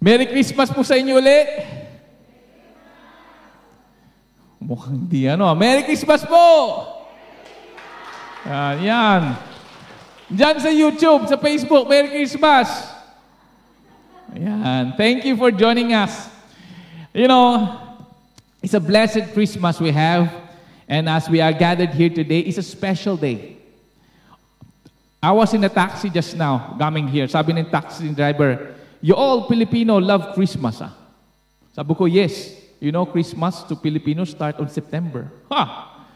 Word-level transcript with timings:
Merry 0.00 0.24
Christmas 0.32 0.72
po 0.72 0.80
sa 0.80 0.96
inyo 0.96 1.20
uli. 1.20 1.40
Mukhang 4.64 5.04
di 5.04 5.28
ano. 5.28 5.52
Merry 5.52 5.84
Christmas 5.84 6.24
po! 6.24 6.48
Yan, 8.48 8.76
yan. 8.80 9.20
Diyan 10.32 10.56
sa 10.56 10.72
YouTube, 10.72 11.28
sa 11.28 11.36
Facebook, 11.36 11.84
Merry 11.84 12.16
Christmas! 12.16 12.96
Ayan. 14.32 14.96
Thank 14.96 15.28
you 15.28 15.36
for 15.36 15.52
joining 15.52 15.92
us. 15.92 16.32
You 17.12 17.28
know, 17.28 17.76
it's 18.64 18.72
a 18.72 18.80
blessed 18.80 19.36
Christmas 19.36 19.76
we 19.76 19.92
have. 19.92 20.32
And 20.88 21.12
as 21.12 21.28
we 21.28 21.44
are 21.44 21.52
gathered 21.52 21.92
here 21.92 22.08
today, 22.08 22.40
it's 22.40 22.56
a 22.56 22.64
special 22.64 23.20
day. 23.20 23.60
I 25.20 25.36
was 25.36 25.52
in 25.52 25.60
a 25.60 25.68
taxi 25.68 26.08
just 26.08 26.40
now, 26.40 26.72
coming 26.80 27.04
here. 27.04 27.28
Sabi 27.28 27.52
ng 27.52 27.68
taxi 27.68 28.08
driver, 28.16 28.79
you 29.00 29.14
all 29.14 29.48
Filipino 29.48 29.98
love 29.98 30.34
Christmas, 30.34 30.80
ah. 30.80 30.94
Sabi 31.72 31.94
ko, 31.94 32.04
yes. 32.06 32.56
You 32.80 32.92
know, 32.92 33.04
Christmas 33.04 33.62
to 33.64 33.76
Filipinos 33.76 34.30
start 34.30 34.56
on 34.56 34.68
September. 34.68 35.30
Ha! 35.50 36.06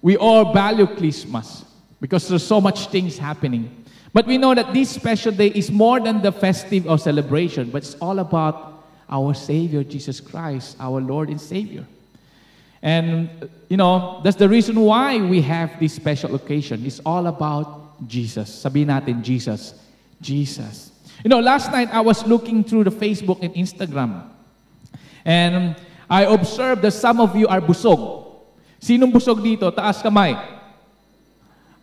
We 0.00 0.16
all 0.16 0.52
value 0.52 0.86
Christmas 0.86 1.64
because 2.00 2.28
there's 2.28 2.46
so 2.46 2.60
much 2.60 2.86
things 2.86 3.18
happening. 3.18 3.84
But 4.12 4.26
we 4.26 4.38
know 4.38 4.54
that 4.54 4.72
this 4.72 4.90
special 4.90 5.32
day 5.32 5.48
is 5.48 5.70
more 5.70 5.98
than 6.00 6.22
the 6.22 6.30
festive 6.30 6.86
or 6.86 6.98
celebration, 6.98 7.70
but 7.70 7.82
it's 7.82 7.96
all 8.00 8.20
about 8.20 8.84
our 9.10 9.34
Savior, 9.34 9.82
Jesus 9.82 10.20
Christ, 10.20 10.76
our 10.80 11.00
Lord 11.00 11.28
and 11.28 11.40
Savior. 11.40 11.84
And, 12.80 13.50
you 13.68 13.76
know, 13.76 14.20
that's 14.22 14.36
the 14.36 14.48
reason 14.48 14.80
why 14.80 15.20
we 15.20 15.42
have 15.42 15.78
this 15.80 15.94
special 15.94 16.34
occasion. 16.34 16.86
It's 16.86 17.00
all 17.04 17.26
about 17.26 18.06
Jesus. 18.06 18.48
Sabihin 18.64 18.86
natin, 18.86 19.22
Jesus. 19.22 19.74
Jesus. 20.20 20.92
You 21.26 21.28
know, 21.34 21.42
last 21.42 21.74
night 21.74 21.90
I 21.90 21.98
was 22.06 22.22
looking 22.22 22.62
through 22.62 22.86
the 22.86 22.94
Facebook 22.94 23.42
and 23.42 23.50
Instagram. 23.58 24.30
And 25.26 25.74
I 26.06 26.22
observed 26.22 26.86
that 26.86 26.94
some 26.94 27.18
of 27.18 27.34
you 27.34 27.50
are 27.50 27.58
busog. 27.58 28.30
Sinong 28.78 29.10
busog 29.10 29.42
dito? 29.42 29.66
Taas 29.74 29.98
kamay. 29.98 30.38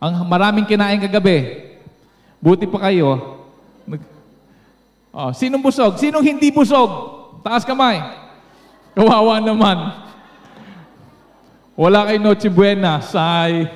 Ang 0.00 0.24
maraming 0.32 0.64
kinain 0.64 0.96
kagabi. 0.96 1.60
Buti 2.40 2.64
pa 2.64 2.88
kayo. 2.88 3.36
Oh, 5.12 5.28
sinong 5.36 5.60
busog? 5.60 6.00
Sinong 6.00 6.24
hindi 6.24 6.48
busog? 6.48 6.88
Taas 7.44 7.68
kamay. 7.68 8.00
Kawawa 8.96 9.44
naman. 9.44 10.08
Wala 11.76 12.08
kay 12.08 12.16
Noche 12.16 12.48
Buena, 12.48 13.04
say. 13.04 13.68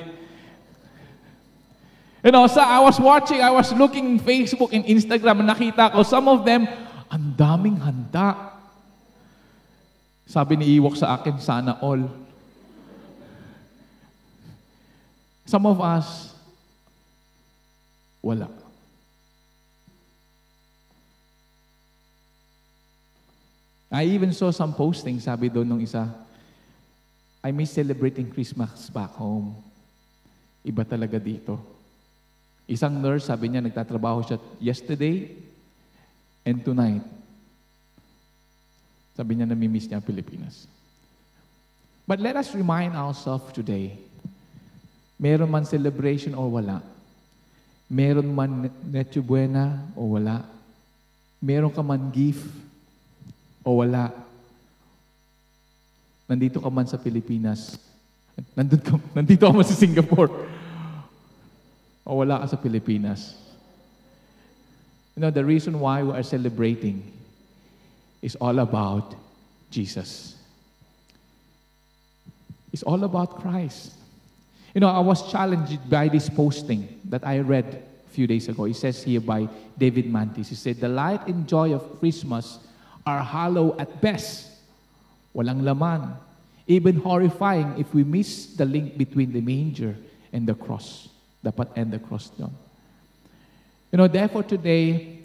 You 2.19 2.31
know, 2.31 2.47
so 2.47 2.59
I 2.59 2.83
was 2.83 2.99
watching, 2.99 3.39
I 3.39 3.51
was 3.51 3.71
looking 3.71 4.03
in 4.03 4.19
Facebook 4.19 4.75
and 4.75 4.83
Instagram, 4.83 5.39
nakita 5.47 5.91
ko, 5.95 6.03
some 6.03 6.27
of 6.27 6.43
them, 6.43 6.67
ang 7.07 7.31
daming 7.39 7.79
handa. 7.79 8.51
Sabi 10.27 10.59
ni 10.59 10.77
Iwok 10.77 10.99
sa 10.99 11.15
akin, 11.15 11.39
sana 11.39 11.79
all. 11.79 12.11
Some 15.47 15.65
of 15.65 15.79
us, 15.79 16.35
wala. 18.21 18.51
I 23.89 24.05
even 24.05 24.35
saw 24.35 24.51
some 24.51 24.75
posting, 24.75 25.17
sabi 25.17 25.49
doon 25.49 25.65
nung 25.65 25.81
isa, 25.81 26.05
I 27.41 27.49
miss 27.55 27.73
celebrating 27.73 28.29
Christmas 28.29 28.91
back 28.91 29.15
home. 29.15 29.55
Iba 30.61 30.83
talaga 30.83 31.17
dito. 31.17 31.78
Isang 32.69 33.01
nurse, 33.01 33.25
sabi 33.25 33.49
niya, 33.49 33.65
nagtatrabaho 33.65 34.21
siya 34.21 34.37
yesterday 34.61 35.33
and 36.45 36.61
tonight. 36.61 37.01
Sabi 39.17 39.41
niya, 39.41 39.49
namimiss 39.49 39.89
niya 39.89 39.97
ang 39.97 40.05
Pilipinas. 40.05 40.69
But 42.05 42.21
let 42.21 42.37
us 42.37 42.53
remind 42.53 42.93
ourselves 42.93 43.49
today, 43.57 43.97
meron 45.17 45.49
man 45.49 45.65
celebration 45.65 46.37
o 46.37 46.45
wala, 46.45 46.81
meron 47.89 48.29
man 48.33 48.69
Neche 48.85 49.17
Buena 49.17 49.81
o 49.97 50.17
wala, 50.17 50.45
meron 51.41 51.73
ka 51.73 51.81
man 51.81 52.13
gift 52.13 52.45
o 53.65 53.81
wala, 53.81 54.13
nandito 56.29 56.61
ka 56.61 56.69
man 56.69 56.85
sa 56.85 57.01
Pilipinas, 57.01 57.81
nandito 58.53 58.97
nandito 59.17 59.45
ka 59.45 59.53
man 59.53 59.65
sa 59.65 59.77
Singapore, 59.77 60.29
o 62.09 62.15
wala 62.25 62.41
ka 62.41 62.47
sa 62.49 62.57
Pilipinas. 62.57 63.37
You 65.13 65.21
know, 65.21 65.29
the 65.29 65.45
reason 65.45 65.77
why 65.79 66.01
we 66.01 66.09
are 66.17 66.25
celebrating 66.25 67.05
is 68.25 68.33
all 68.41 68.57
about 68.57 69.13
Jesus. 69.69 70.33
It's 72.73 72.81
all 72.81 73.03
about 73.03 73.37
Christ. 73.37 73.93
You 74.73 74.81
know, 74.81 74.89
I 74.89 74.99
was 74.99 75.29
challenged 75.31 75.89
by 75.89 76.09
this 76.09 76.29
posting 76.29 76.89
that 77.05 77.25
I 77.25 77.39
read 77.39 77.83
a 78.07 78.09
few 78.09 78.25
days 78.25 78.49
ago. 78.49 78.65
It 78.65 78.75
says 78.75 79.03
here 79.03 79.21
by 79.21 79.47
David 79.77 80.09
Mathis. 80.09 80.49
He 80.49 80.55
said, 80.55 80.79
The 80.79 80.89
light 80.89 81.27
and 81.27 81.47
joy 81.47 81.73
of 81.73 81.99
Christmas 81.99 82.57
are 83.05 83.19
hollow 83.19 83.77
at 83.77 84.01
best. 84.01 84.49
Walang 85.35 85.61
laman. 85.61 86.13
Even 86.65 86.97
horrifying 86.97 87.75
if 87.77 87.93
we 87.93 88.03
miss 88.03 88.55
the 88.57 88.65
link 88.65 88.97
between 88.97 89.31
the 89.33 89.41
manger 89.41 89.95
and 90.33 90.47
the 90.47 90.53
cross. 90.53 91.09
Dapat 91.43 91.71
end 91.75 91.91
the 91.91 91.99
cross 91.99 92.29
doon. 92.35 92.51
You 93.91 93.97
know, 93.97 94.07
therefore 94.07 94.43
today, 94.43 95.19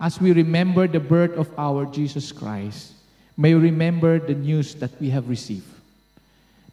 as 0.00 0.20
we 0.20 0.32
remember 0.32 0.86
the 0.86 1.00
birth 1.00 1.32
of 1.38 1.48
our 1.58 1.86
Jesus 1.86 2.30
Christ, 2.30 2.92
may 3.36 3.54
we 3.54 3.70
remember 3.70 4.18
the 4.18 4.34
news 4.34 4.74
that 4.76 4.90
we 5.00 5.10
have 5.10 5.28
received. 5.28 5.66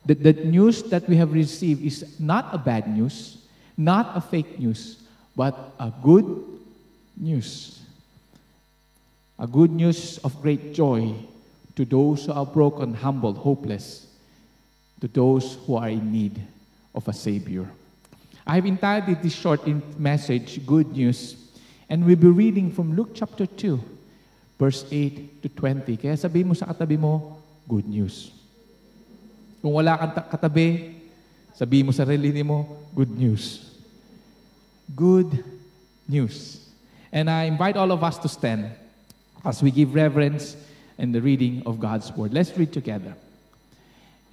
The, 0.06 0.13
the 0.13 0.34
news 0.46 0.84
that 0.94 1.08
we 1.09 1.16
have 1.18 1.34
received 1.34 1.81
is 1.81 2.19
not 2.19 2.53
a 2.53 2.58
bad 2.58 2.88
news, 2.88 3.38
not 3.78 4.16
a 4.16 4.22
fake 4.22 4.59
news, 4.59 5.02
but 5.36 5.74
a 5.80 5.92
good 6.03 6.25
news. 7.18 7.81
A 9.40 9.47
good 9.47 9.72
news 9.72 10.18
of 10.19 10.40
great 10.42 10.74
joy 10.74 11.13
to 11.75 11.86
those 11.86 12.25
who 12.25 12.31
are 12.31 12.46
broken, 12.46 12.94
humble, 12.94 13.34
hopeless, 13.34 14.07
to 15.02 15.07
those 15.07 15.57
who 15.66 15.75
are 15.75 15.90
in 15.90 16.12
need 16.12 16.40
of 16.94 17.07
a 17.07 17.13
Savior. 17.13 17.69
I 18.45 18.61
have 18.61 18.66
entitled 18.69 19.25
this 19.25 19.33
short 19.33 19.66
message, 19.97 20.61
Good 20.66 20.94
News, 20.94 21.33
and 21.89 22.06
we'll 22.06 22.16
be 22.16 22.29
reading 22.29 22.72
from 22.72 22.95
Luke 22.95 23.17
chapter 23.17 23.47
2, 23.50 23.81
verse 24.59 24.85
8 24.91 25.41
to 25.41 25.50
20. 25.50 25.97
Kaya 25.97 26.13
sabihin 26.13 26.45
mo 26.45 26.53
sa 26.53 26.69
katabi 26.69 26.94
mo, 26.94 27.41
Good 27.66 27.89
News. 27.89 28.29
Kung 29.66 29.73
wala 29.73 29.97
kang 29.97 30.13
katabi, 30.29 30.94
sabihin 31.57 31.89
mo 31.89 31.91
sa 31.91 32.06
sarili 32.06 32.45
mo, 32.45 32.85
Good 32.94 33.17
News. 33.17 33.66
Good 34.94 35.41
News. 36.06 36.69
And 37.09 37.33
I 37.33 37.50
invite 37.50 37.81
all 37.81 37.89
of 37.89 38.06
us 38.06 38.22
to 38.22 38.29
stand 38.29 38.69
as 39.41 39.66
we 39.66 39.73
give 39.73 39.97
reverence 39.97 40.53
in 41.01 41.09
the 41.09 41.22
reading 41.22 41.66
of 41.66 41.81
God's 41.81 42.13
Word. 42.13 42.29
Let's 42.29 42.53
read 42.53 42.69
together. 42.69 43.17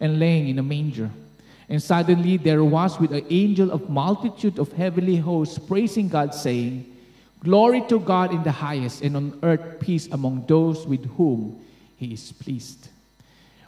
and 0.00 0.18
laying 0.18 0.48
in 0.48 0.58
a 0.58 0.62
manger. 0.62 1.10
And 1.68 1.82
suddenly 1.82 2.36
there 2.36 2.64
was 2.64 2.98
with 2.98 3.12
an 3.12 3.26
angel 3.28 3.70
of 3.70 3.90
multitude 3.90 4.58
of 4.58 4.72
heavenly 4.72 5.16
hosts 5.16 5.58
praising 5.58 6.08
God, 6.08 6.34
saying, 6.34 6.96
Glory 7.44 7.82
to 7.88 8.00
God 8.00 8.32
in 8.32 8.42
the 8.42 8.52
highest, 8.52 9.02
and 9.02 9.16
on 9.16 9.38
earth 9.42 9.78
peace 9.80 10.08
among 10.10 10.46
those 10.46 10.86
with 10.86 11.04
whom 11.16 11.60
he 11.96 12.14
is 12.14 12.32
pleased. 12.32 12.88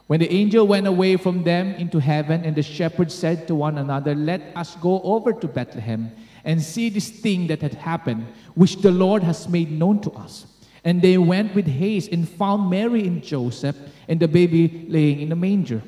When 0.07 0.19
the 0.19 0.31
angel 0.31 0.67
went 0.67 0.87
away 0.87 1.15
from 1.15 1.43
them 1.43 1.73
into 1.75 1.99
heaven, 1.99 2.43
and 2.43 2.55
the 2.55 2.63
shepherds 2.63 3.13
said 3.13 3.47
to 3.47 3.55
one 3.55 3.77
another, 3.77 4.13
Let 4.13 4.41
us 4.57 4.75
go 4.75 5.01
over 5.03 5.31
to 5.31 5.47
Bethlehem 5.47 6.11
and 6.43 6.61
see 6.61 6.89
this 6.89 7.09
thing 7.09 7.47
that 7.47 7.61
had 7.61 7.75
happened, 7.75 8.27
which 8.55 8.77
the 8.77 8.91
Lord 8.91 9.23
has 9.23 9.47
made 9.47 9.71
known 9.71 10.01
to 10.01 10.11
us. 10.11 10.47
And 10.83 11.01
they 11.01 11.17
went 11.17 11.53
with 11.55 11.67
haste 11.67 12.11
and 12.11 12.27
found 12.27 12.69
Mary 12.69 13.05
and 13.05 13.23
Joseph 13.23 13.77
and 14.07 14.19
the 14.19 14.27
baby 14.27 14.85
laying 14.89 15.21
in 15.21 15.31
a 15.31 15.35
manger. 15.35 15.81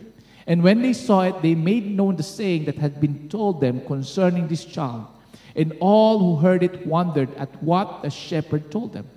And 0.46 0.64
when 0.64 0.82
they 0.82 0.94
saw 0.94 1.22
it, 1.22 1.42
they 1.42 1.56
made 1.56 1.96
known 1.96 2.16
the 2.16 2.24
saying 2.24 2.66
that 2.66 2.76
had 2.76 3.00
been 3.00 3.30
told 3.30 3.62
them 3.62 3.86
concerning 3.86 4.48
this 4.48 4.66
child. 4.66 5.08
And 5.56 5.76
all 5.80 6.20
who 6.20 6.36
heard 6.38 6.64
it 6.64 6.86
wondered 6.86 7.34
at 7.36 7.62
what 7.62 8.02
the 8.02 8.10
shepherd 8.10 8.72
told 8.72 8.94
them. 8.94 9.08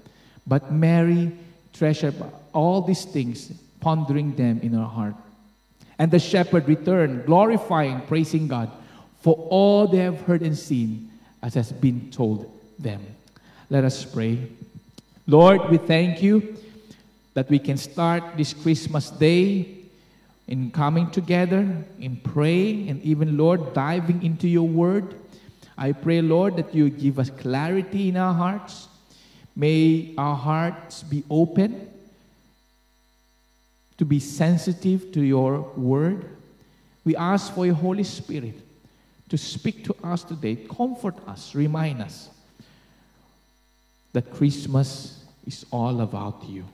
But 0.46 0.72
Mary 0.72 1.32
treasured 1.72 2.14
all 2.52 2.82
these 2.82 3.04
things, 3.04 3.50
pondering 3.80 4.34
them 4.36 4.60
in 4.62 4.72
her 4.72 4.84
heart. 4.84 5.14
And 5.98 6.10
the 6.10 6.18
shepherd 6.18 6.68
returned, 6.68 7.26
glorifying, 7.26 8.02
praising 8.02 8.48
God 8.48 8.70
for 9.20 9.34
all 9.50 9.88
they 9.88 9.98
have 9.98 10.20
heard 10.22 10.42
and 10.42 10.56
seen, 10.56 11.10
as 11.42 11.54
has 11.54 11.72
been 11.72 12.10
told 12.10 12.52
them. 12.78 13.04
Let 13.70 13.84
us 13.84 14.04
pray. 14.04 14.46
Lord, 15.26 15.68
we 15.70 15.78
thank 15.78 16.22
you 16.22 16.56
that 17.34 17.50
we 17.50 17.58
can 17.58 17.76
start 17.76 18.22
this 18.36 18.54
Christmas 18.54 19.10
day 19.10 19.75
in 20.48 20.70
coming 20.70 21.10
together, 21.10 21.84
in 21.98 22.16
praying, 22.16 22.88
and 22.88 23.02
even, 23.02 23.36
Lord, 23.36 23.74
diving 23.74 24.22
into 24.22 24.46
your 24.48 24.66
word. 24.66 25.14
I 25.76 25.92
pray, 25.92 26.22
Lord, 26.22 26.56
that 26.56 26.74
you 26.74 26.88
give 26.88 27.18
us 27.18 27.30
clarity 27.30 28.08
in 28.08 28.16
our 28.16 28.32
hearts. 28.32 28.88
May 29.54 30.14
our 30.16 30.36
hearts 30.36 31.02
be 31.02 31.24
open 31.28 31.88
to 33.98 34.04
be 34.04 34.20
sensitive 34.20 35.10
to 35.12 35.20
your 35.20 35.60
word. 35.76 36.36
We 37.04 37.16
ask 37.16 37.54
for 37.54 37.66
your 37.66 37.74
Holy 37.74 38.04
Spirit 38.04 38.54
to 39.28 39.38
speak 39.38 39.84
to 39.84 39.96
us 40.04 40.22
today, 40.22 40.56
comfort 40.56 41.16
us, 41.26 41.54
remind 41.54 42.02
us 42.02 42.30
that 44.12 44.30
Christmas 44.30 45.24
is 45.46 45.66
all 45.70 46.00
about 46.00 46.44
you. 46.48 46.64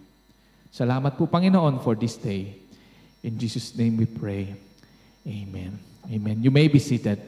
Salamat 0.72 1.16
po, 1.20 1.28
Panginoon, 1.28 1.84
for 1.84 1.94
this 1.94 2.16
day. 2.16 2.61
In 3.22 3.38
Jesus' 3.38 3.76
name 3.76 3.96
we 3.96 4.06
pray. 4.06 4.54
Amen. 5.26 5.78
Amen. 6.10 6.42
You 6.42 6.50
may 6.50 6.68
be 6.68 6.78
seated. 6.78 7.20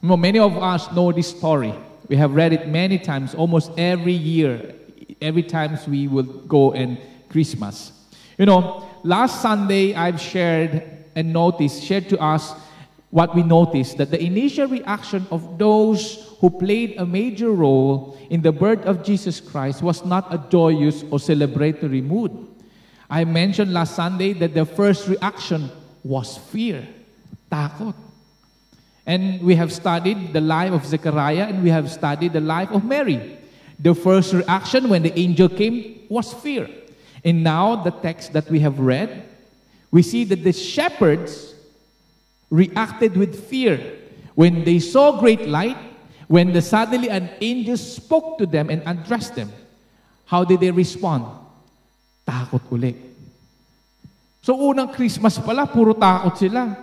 Know, 0.00 0.16
many 0.16 0.38
of 0.38 0.56
us 0.56 0.92
know 0.92 1.10
this 1.10 1.28
story. 1.28 1.74
We 2.08 2.16
have 2.16 2.34
read 2.34 2.52
it 2.52 2.68
many 2.68 2.98
times, 2.98 3.34
almost 3.34 3.72
every 3.76 4.12
year, 4.12 4.74
every 5.20 5.42
time 5.42 5.76
we 5.88 6.06
will 6.06 6.22
go 6.22 6.72
and 6.72 6.98
Christmas. 7.28 7.92
You 8.38 8.46
know, 8.46 8.88
last 9.02 9.42
Sunday 9.42 9.94
I've 9.94 10.20
shared 10.20 10.82
and 11.16 11.32
noticed, 11.32 11.82
shared 11.82 12.08
to 12.10 12.18
us 12.20 12.54
what 13.10 13.34
we 13.34 13.42
noticed 13.42 13.98
that 13.98 14.10
the 14.10 14.22
initial 14.22 14.68
reaction 14.68 15.26
of 15.32 15.58
those 15.58 16.36
who 16.40 16.50
played 16.50 16.96
a 16.98 17.06
major 17.06 17.50
role 17.50 18.16
in 18.30 18.42
the 18.42 18.52
birth 18.52 18.84
of 18.84 19.02
Jesus 19.02 19.40
Christ 19.40 19.82
was 19.82 20.04
not 20.04 20.32
a 20.32 20.38
joyous 20.48 21.02
or 21.04 21.18
celebratory 21.18 22.02
mood. 22.02 22.47
I 23.10 23.24
mentioned 23.24 23.72
last 23.72 23.96
Sunday 23.96 24.34
that 24.34 24.54
the 24.54 24.66
first 24.66 25.08
reaction 25.08 25.70
was 26.04 26.36
fear, 26.36 26.86
takot. 27.50 27.94
And 29.06 29.40
we 29.40 29.54
have 29.54 29.72
studied 29.72 30.34
the 30.34 30.40
life 30.40 30.72
of 30.72 30.84
Zechariah 30.84 31.44
and 31.44 31.62
we 31.62 31.70
have 31.70 31.90
studied 31.90 32.34
the 32.34 32.40
life 32.40 32.70
of 32.70 32.84
Mary. 32.84 33.38
The 33.78 33.94
first 33.94 34.34
reaction 34.34 34.90
when 34.90 35.02
the 35.02 35.18
angel 35.18 35.48
came 35.48 36.06
was 36.10 36.34
fear. 36.34 36.68
And 37.24 37.42
now, 37.42 37.76
the 37.76 37.90
text 37.90 38.32
that 38.34 38.50
we 38.50 38.60
have 38.60 38.78
read, 38.78 39.24
we 39.90 40.02
see 40.02 40.24
that 40.24 40.44
the 40.44 40.52
shepherds 40.52 41.54
reacted 42.50 43.16
with 43.16 43.48
fear 43.48 43.80
when 44.34 44.64
they 44.64 44.78
saw 44.78 45.18
great 45.18 45.48
light, 45.48 45.76
when 46.28 46.52
the, 46.52 46.62
suddenly 46.62 47.08
an 47.08 47.30
angel 47.40 47.76
spoke 47.76 48.38
to 48.38 48.46
them 48.46 48.70
and 48.70 48.82
addressed 48.86 49.34
them. 49.34 49.50
How 50.26 50.44
did 50.44 50.60
they 50.60 50.70
respond? 50.70 51.24
Takot 52.28 52.60
uli. 52.68 52.92
So 54.44 54.52
unang 54.52 54.92
Christmas 54.92 55.40
pala, 55.40 55.64
puro 55.64 55.96
takot 55.96 56.36
sila. 56.36 56.76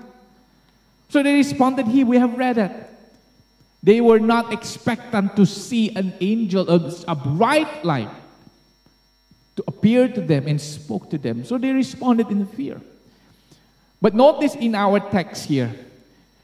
So 1.10 1.22
they 1.22 1.38
responded 1.38 1.86
here, 1.86 2.06
we 2.06 2.18
have 2.18 2.34
read 2.34 2.58
it. 2.58 2.74
They 3.86 4.02
were 4.02 4.20
not 4.20 4.52
expectant 4.52 5.36
to 5.38 5.46
see 5.46 5.94
an 5.94 6.14
angel, 6.20 6.66
a 6.66 7.16
bright 7.16 7.86
light, 7.86 8.10
to 9.56 9.64
appear 9.68 10.10
to 10.10 10.22
them 10.22 10.48
and 10.48 10.60
spoke 10.60 11.10
to 11.12 11.18
them. 11.18 11.46
So 11.46 11.58
they 11.58 11.72
responded 11.72 12.34
in 12.34 12.48
fear. 12.48 12.82
But 14.02 14.16
notice 14.16 14.56
in 14.56 14.74
our 14.74 15.00
text 15.00 15.46
here 15.46 15.74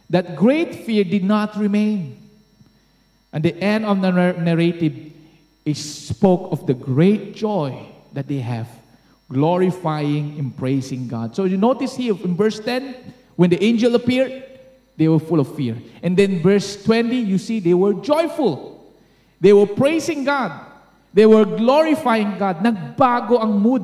that 0.10 0.36
great 0.36 0.86
fear 0.86 1.04
did 1.04 1.24
not 1.24 1.58
remain. 1.58 2.18
And 3.34 3.44
the 3.44 3.58
end 3.58 3.86
of 3.86 4.02
the 4.02 4.12
narrative 4.12 5.12
is 5.66 5.80
spoke 5.82 6.52
of 6.52 6.68
the 6.68 6.74
great 6.74 7.36
joy 7.36 7.86
that 8.14 8.28
they 8.28 8.40
have 8.40 8.68
glorifying 9.32 10.36
and 10.38 10.52
praising 10.56 11.08
God. 11.08 11.36
So 11.36 11.48
you 11.48 11.58
notice 11.58 11.96
here 11.96 12.14
in 12.20 12.36
verse 12.36 12.60
10, 12.60 12.96
when 13.36 13.50
the 13.50 13.64
angel 13.64 13.96
appeared, 13.96 14.44
they 14.98 15.08
were 15.08 15.20
full 15.20 15.40
of 15.40 15.56
fear. 15.56 15.80
And 16.04 16.16
then 16.16 16.44
verse 16.44 16.84
20, 16.84 17.16
you 17.16 17.40
see 17.40 17.60
they 17.60 17.74
were 17.74 17.96
joyful. 17.96 18.84
They 19.40 19.54
were 19.54 19.66
praising 19.66 20.24
God. 20.24 20.52
They 21.14 21.26
were 21.26 21.46
glorifying 21.46 22.38
God. 22.38 22.62
Nagbago 22.62 23.42
ang 23.42 23.58
mood. 23.58 23.84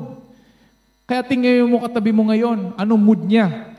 Kaya 1.08 1.24
tingnan 1.24 1.72
mo 1.72 1.80
katabi 1.80 2.12
mo 2.12 2.28
ngayon, 2.28 2.76
anong 2.76 3.00
mood 3.00 3.24
niya? 3.24 3.74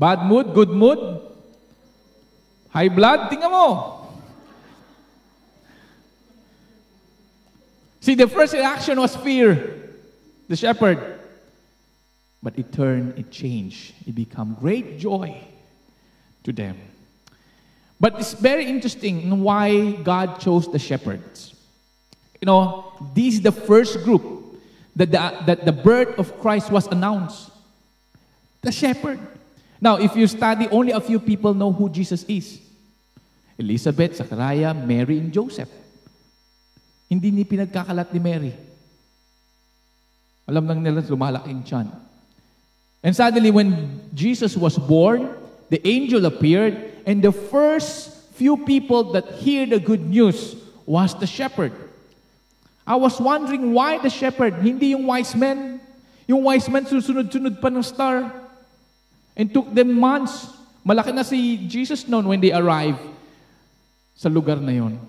Bad 0.00 0.24
mood, 0.24 0.56
good 0.56 0.72
mood? 0.72 1.29
High 2.70 2.88
blood, 2.88 3.30
tingnan 3.30 3.50
mo. 3.50 3.96
See, 8.00 8.14
the 8.14 8.28
first 8.28 8.54
reaction 8.54 8.98
was 8.98 9.14
fear, 9.16 9.90
the 10.48 10.56
shepherd. 10.56 11.18
But 12.42 12.58
it 12.58 12.72
turned, 12.72 13.18
it 13.18 13.30
changed. 13.30 13.92
It 14.06 14.14
became 14.14 14.54
great 14.54 14.98
joy 14.98 15.36
to 16.44 16.52
them. 16.52 16.78
But 18.00 18.18
it's 18.18 18.32
very 18.32 18.64
interesting 18.64 19.42
why 19.42 19.92
God 20.02 20.40
chose 20.40 20.70
the 20.72 20.78
shepherds. 20.78 21.54
You 22.40 22.46
know, 22.46 22.94
this 23.14 23.34
is 23.34 23.42
the 23.42 23.52
first 23.52 24.02
group 24.04 24.56
that 24.96 25.10
the, 25.10 25.44
that 25.44 25.66
the 25.66 25.72
birth 25.72 26.18
of 26.18 26.40
Christ 26.40 26.70
was 26.70 26.86
announced. 26.86 27.50
The 28.62 28.72
shepherd. 28.72 29.20
Now, 29.80 29.96
if 29.96 30.14
you 30.14 30.28
study, 30.28 30.68
only 30.68 30.92
a 30.92 31.00
few 31.00 31.18
people 31.18 31.54
know 31.54 31.72
who 31.72 31.88
Jesus 31.88 32.24
is. 32.28 32.60
Elizabeth, 33.56 34.16
Zachariah, 34.16 34.74
Mary, 34.74 35.18
and 35.18 35.32
Joseph. 35.32 35.68
Hindi 37.08 37.30
ni 37.32 37.44
pinagkakalat 37.44 38.12
ni 38.12 38.20
Mary. 38.20 38.52
Alam 40.48 40.66
lang 40.68 40.82
nila 40.82 41.00
lumalaking 41.02 41.64
tiyan. 41.64 41.88
And 43.02 43.16
suddenly, 43.16 43.50
when 43.50 44.00
Jesus 44.12 44.56
was 44.56 44.76
born, 44.76 45.32
the 45.72 45.80
angel 45.86 46.26
appeared, 46.26 46.76
and 47.06 47.22
the 47.22 47.32
first 47.32 48.12
few 48.36 48.56
people 48.64 49.12
that 49.12 49.40
hear 49.40 49.64
the 49.64 49.80
good 49.80 50.04
news 50.04 50.56
was 50.84 51.16
the 51.16 51.26
shepherd. 51.26 51.72
I 52.86 52.96
was 52.96 53.20
wondering 53.20 53.72
why 53.72 53.98
the 53.98 54.10
shepherd, 54.10 54.54
hindi 54.60 54.92
yung 54.92 55.06
wise 55.06 55.36
men. 55.36 55.80
Yung 56.26 56.44
wise 56.44 56.68
men 56.68 56.84
susunod-sunod 56.84 57.60
pa 57.60 57.68
ng 57.68 57.84
star. 57.84 58.39
And 59.40 59.48
took 59.48 59.72
them 59.72 59.96
months. 59.96 60.52
Malaki 60.84 61.16
na 61.16 61.24
si 61.24 61.64
Jesus 61.64 62.04
noon 62.04 62.28
when 62.28 62.40
they 62.44 62.52
arrived 62.52 63.00
sa 64.12 64.28
lugar 64.28 64.60
na 64.60 64.76
yon. 64.76 65.00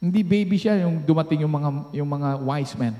Hindi 0.00 0.24
baby 0.24 0.56
siya 0.56 0.88
yung 0.88 1.04
dumating 1.04 1.44
yung 1.44 1.52
mga, 1.52 1.70
yung 1.92 2.08
mga 2.08 2.28
wise 2.40 2.72
men. 2.72 2.96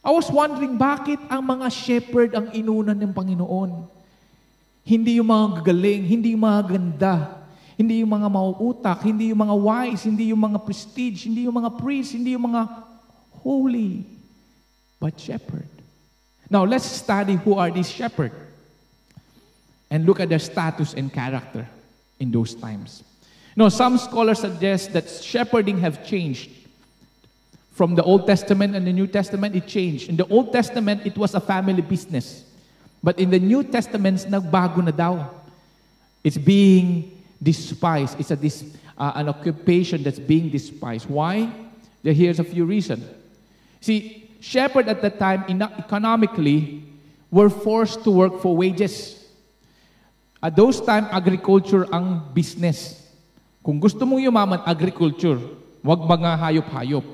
I 0.00 0.08
was 0.08 0.32
wondering, 0.32 0.80
bakit 0.80 1.20
ang 1.28 1.44
mga 1.44 1.68
shepherd 1.68 2.32
ang 2.32 2.48
inunan 2.56 2.96
ng 2.96 3.12
Panginoon? 3.12 3.92
Hindi 4.88 5.20
yung 5.20 5.28
mga 5.28 5.60
gagaling, 5.60 6.02
hindi 6.08 6.32
yung 6.32 6.44
mga 6.48 6.62
ganda, 6.64 7.14
hindi 7.76 8.00
yung 8.00 8.12
mga 8.12 8.28
mauutak, 8.32 9.04
hindi 9.04 9.32
yung 9.32 9.40
mga 9.44 9.56
wise, 9.56 10.02
hindi 10.08 10.32
yung 10.32 10.40
mga 10.40 10.60
prestige, 10.64 11.28
hindi 11.28 11.44
yung 11.44 11.56
mga 11.56 11.76
priest, 11.76 12.16
hindi 12.16 12.36
yung 12.36 12.48
mga 12.48 12.62
holy, 13.44 14.04
but 14.96 15.16
shepherd. 15.20 15.73
Now, 16.50 16.64
let's 16.64 16.84
study 16.84 17.34
who 17.34 17.54
are 17.54 17.70
these 17.70 17.90
shepherds 17.90 18.34
and 19.90 20.06
look 20.06 20.20
at 20.20 20.28
their 20.28 20.38
status 20.38 20.94
and 20.94 21.12
character 21.12 21.66
in 22.18 22.30
those 22.30 22.54
times. 22.54 23.02
Now, 23.56 23.68
some 23.68 23.98
scholars 23.98 24.40
suggest 24.40 24.92
that 24.92 25.08
shepherding 25.08 25.78
have 25.78 26.04
changed. 26.06 26.50
From 27.72 27.94
the 27.94 28.02
Old 28.02 28.26
Testament 28.26 28.76
and 28.76 28.86
the 28.86 28.92
New 28.92 29.06
Testament, 29.06 29.54
it 29.56 29.66
changed. 29.66 30.08
In 30.08 30.16
the 30.16 30.26
Old 30.28 30.52
Testament, 30.52 31.06
it 31.06 31.16
was 31.18 31.34
a 31.34 31.40
family 31.40 31.82
business. 31.82 32.44
But 33.02 33.18
in 33.18 33.30
the 33.30 33.38
New 33.38 33.62
Testament, 33.64 34.20
nagbago 34.28 34.84
na 34.84 34.90
daw. 34.90 35.28
It's 36.22 36.38
being 36.38 37.22
despised. 37.42 38.18
It's 38.18 38.30
a 38.30 38.36
dis, 38.36 38.64
uh, 38.96 39.12
an 39.14 39.28
occupation 39.28 40.02
that's 40.02 40.18
being 40.18 40.50
despised. 40.50 41.08
Why? 41.10 41.50
Here's 42.02 42.38
a 42.38 42.44
few 42.44 42.64
reasons. 42.64 43.04
See, 43.80 44.23
Shepherd 44.44 44.92
at 44.92 45.00
that 45.00 45.16
time, 45.16 45.48
economically, 45.80 46.84
were 47.32 47.48
forced 47.48 48.04
to 48.04 48.12
work 48.12 48.44
for 48.44 48.52
wages. 48.52 49.24
At 50.44 50.52
those 50.52 50.84
time, 50.84 51.08
agriculture 51.08 51.88
ang 51.88 52.28
business. 52.36 53.00
Kung 53.64 53.80
gusto 53.80 54.04
mong 54.04 54.20
yumaman, 54.20 54.60
agriculture. 54.68 55.40
Huwag 55.80 56.04
mga 56.04 56.36
hayop-hayop. 56.36 57.06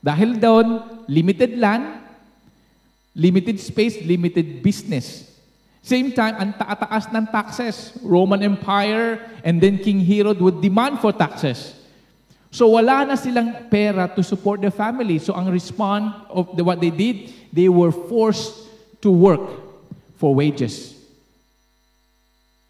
Dahil 0.00 0.40
doon, 0.40 0.80
limited 1.04 1.60
land, 1.60 2.06
Limited 3.16 3.56
space, 3.64 4.04
limited 4.04 4.60
business. 4.60 5.24
Same 5.80 6.12
time, 6.12 6.36
ang 6.36 6.52
taas 6.52 7.08
ng 7.08 7.24
taxes. 7.32 7.96
Roman 8.04 8.44
Empire 8.44 9.24
and 9.40 9.56
then 9.56 9.80
King 9.80 10.04
Herod 10.04 10.36
would 10.36 10.60
demand 10.60 11.00
for 11.00 11.16
taxes. 11.16 11.72
So 12.50 12.68
wala 12.68 13.04
na 13.04 13.16
silang 13.16 13.68
pera 13.68 14.08
to 14.14 14.22
support 14.22 14.60
their 14.60 14.72
family. 14.72 15.18
So 15.18 15.34
ang 15.34 15.50
response 15.50 16.14
of 16.30 16.56
the, 16.56 16.64
what 16.64 16.80
they 16.80 16.90
did, 16.90 17.32
they 17.52 17.68
were 17.68 17.92
forced 17.92 18.66
to 19.02 19.10
work 19.10 19.42
for 20.16 20.34
wages. 20.34 20.96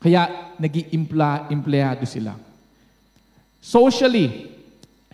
Kaya 0.02 0.52
naging 0.60 0.90
empleyado 1.50 2.06
sila. 2.06 2.34
Socially, 3.60 4.52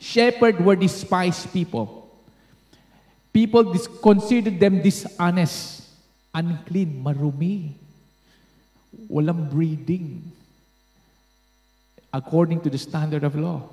shepherd 0.00 0.61
were 0.61 0.76
despised 0.76 1.52
people. 1.52 2.11
People 3.33 3.73
dis- 3.73 3.88
considered 3.88 4.61
them 4.61 4.83
dishonest, 4.83 5.88
unclean, 6.35 7.00
marumi, 7.00 7.73
walang 9.09 9.49
breeding, 9.49 10.21
according 12.12 12.61
to 12.61 12.69
the 12.69 12.76
standard 12.76 13.25
of 13.25 13.35
law. 13.37 13.64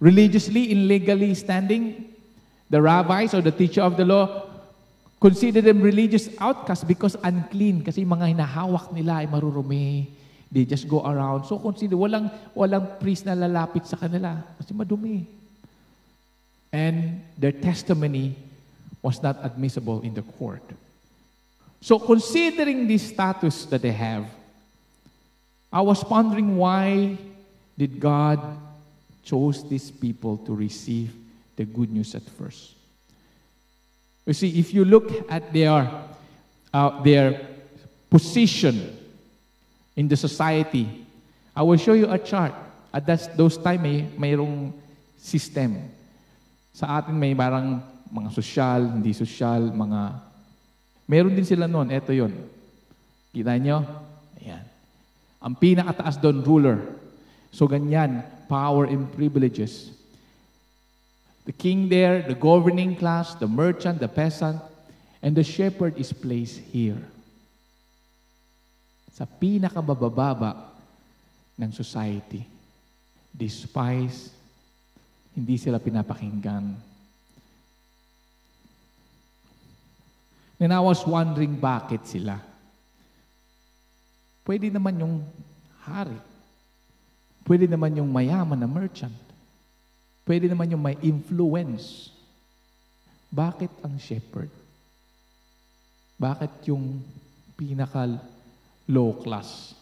Religiously, 0.00 0.72
illegally 0.72 1.34
standing, 1.34 2.12
the 2.68 2.80
rabbis 2.82 3.32
or 3.32 3.40
the 3.40 3.52
teacher 3.52 3.80
of 3.80 3.96
the 3.96 4.04
law 4.04 4.44
consider 5.20 5.60
them 5.60 5.80
religious 5.80 6.28
outcasts 6.38 6.84
because 6.84 7.16
unclean. 7.24 7.82
Kasi 7.82 8.04
mga 8.04 8.36
hinahawak 8.36 8.92
nila 8.92 9.24
ay 9.24 9.26
marurumi. 9.26 10.06
They 10.52 10.64
just 10.64 10.86
go 10.86 11.02
around. 11.02 11.44
So 11.44 11.58
consider, 11.58 11.96
walang, 11.96 12.30
walang 12.54 13.00
priest 13.00 13.26
na 13.26 13.34
lalapit 13.34 13.86
sa 13.86 13.96
kanila. 13.96 14.38
Kasi 14.60 14.74
madumi. 14.74 15.26
And 16.72 17.22
their 17.38 17.52
testimony 17.52 18.36
was 19.02 19.22
not 19.22 19.38
admissible 19.42 20.02
in 20.02 20.14
the 20.14 20.22
court. 20.22 20.62
So 21.80 21.98
considering 21.98 22.86
this 22.86 23.08
status 23.08 23.64
that 23.66 23.82
they 23.82 23.92
have, 23.92 24.26
I 25.72 25.80
was 25.80 26.04
wondering 26.04 26.56
why 26.56 27.16
did 27.76 28.00
God 28.00 28.38
chose 29.26 29.66
these 29.66 29.90
people 29.90 30.38
to 30.46 30.54
receive 30.54 31.10
the 31.58 31.66
good 31.66 31.90
news 31.90 32.14
at 32.14 32.22
first. 32.38 32.78
You 34.22 34.32
see, 34.32 34.58
if 34.58 34.70
you 34.70 34.86
look 34.86 35.10
at 35.26 35.52
their, 35.52 35.90
uh, 36.70 37.02
their 37.02 37.42
position 38.08 38.94
in 39.98 40.06
the 40.06 40.16
society, 40.16 40.86
I 41.54 41.62
will 41.66 41.76
show 41.76 41.98
you 41.98 42.06
a 42.06 42.18
chart. 42.18 42.54
At 42.94 43.06
that, 43.06 43.36
those 43.36 43.58
time, 43.58 43.82
may 43.82 44.06
mayroong 44.14 44.72
system. 45.18 45.90
Sa 46.70 46.86
atin 47.02 47.18
may 47.18 47.34
parang 47.34 47.82
mga 48.12 48.30
sosyal, 48.30 48.94
hindi 48.94 49.10
sosyal, 49.10 49.74
mga... 49.74 50.22
Meron 51.10 51.34
din 51.34 51.46
sila 51.46 51.66
noon. 51.66 51.90
Ito 51.90 52.14
yon. 52.14 52.34
Kita 53.34 53.58
nyo? 53.58 53.82
Ayan. 54.38 54.64
Ang 55.42 55.54
pinakataas 55.58 56.18
doon, 56.22 56.42
ruler. 56.46 56.78
So 57.50 57.64
ganyan, 57.70 58.26
power 58.48 58.84
and 58.84 59.10
privileges. 59.12 59.90
The 61.46 61.52
king 61.52 61.88
there, 61.88 62.22
the 62.22 62.34
governing 62.34 62.96
class, 62.96 63.34
the 63.34 63.46
merchant, 63.46 64.00
the 64.00 64.08
peasant, 64.08 64.58
and 65.22 65.34
the 65.34 65.44
shepherd 65.44 65.98
is 65.98 66.12
placed 66.12 66.58
here. 66.58 66.98
Sa 69.14 69.24
pinakabababa 69.24 70.74
ng 71.56 71.70
society. 71.72 72.44
Despise, 73.30 74.32
hindi 75.36 75.56
sila 75.56 75.78
pinapakinggan. 75.78 76.76
And 80.56 80.72
I 80.72 80.80
was 80.80 81.04
wondering 81.04 81.60
bakit 81.60 82.08
sila. 82.08 82.40
Pwede 84.40 84.72
naman 84.72 84.96
yung 84.96 85.20
hari. 85.84 86.16
Pwede 87.46 87.70
naman 87.70 87.94
yung 87.94 88.10
mayaman 88.10 88.58
na 88.58 88.66
merchant. 88.66 89.14
Pwede 90.26 90.50
naman 90.50 90.74
yung 90.74 90.82
may 90.82 90.98
influence. 90.98 92.10
Bakit 93.30 93.70
ang 93.86 93.94
shepherd? 94.02 94.50
Bakit 96.18 96.66
yung 96.74 96.98
pinaka 97.54 98.18
low 98.90 99.14
class? 99.22 99.78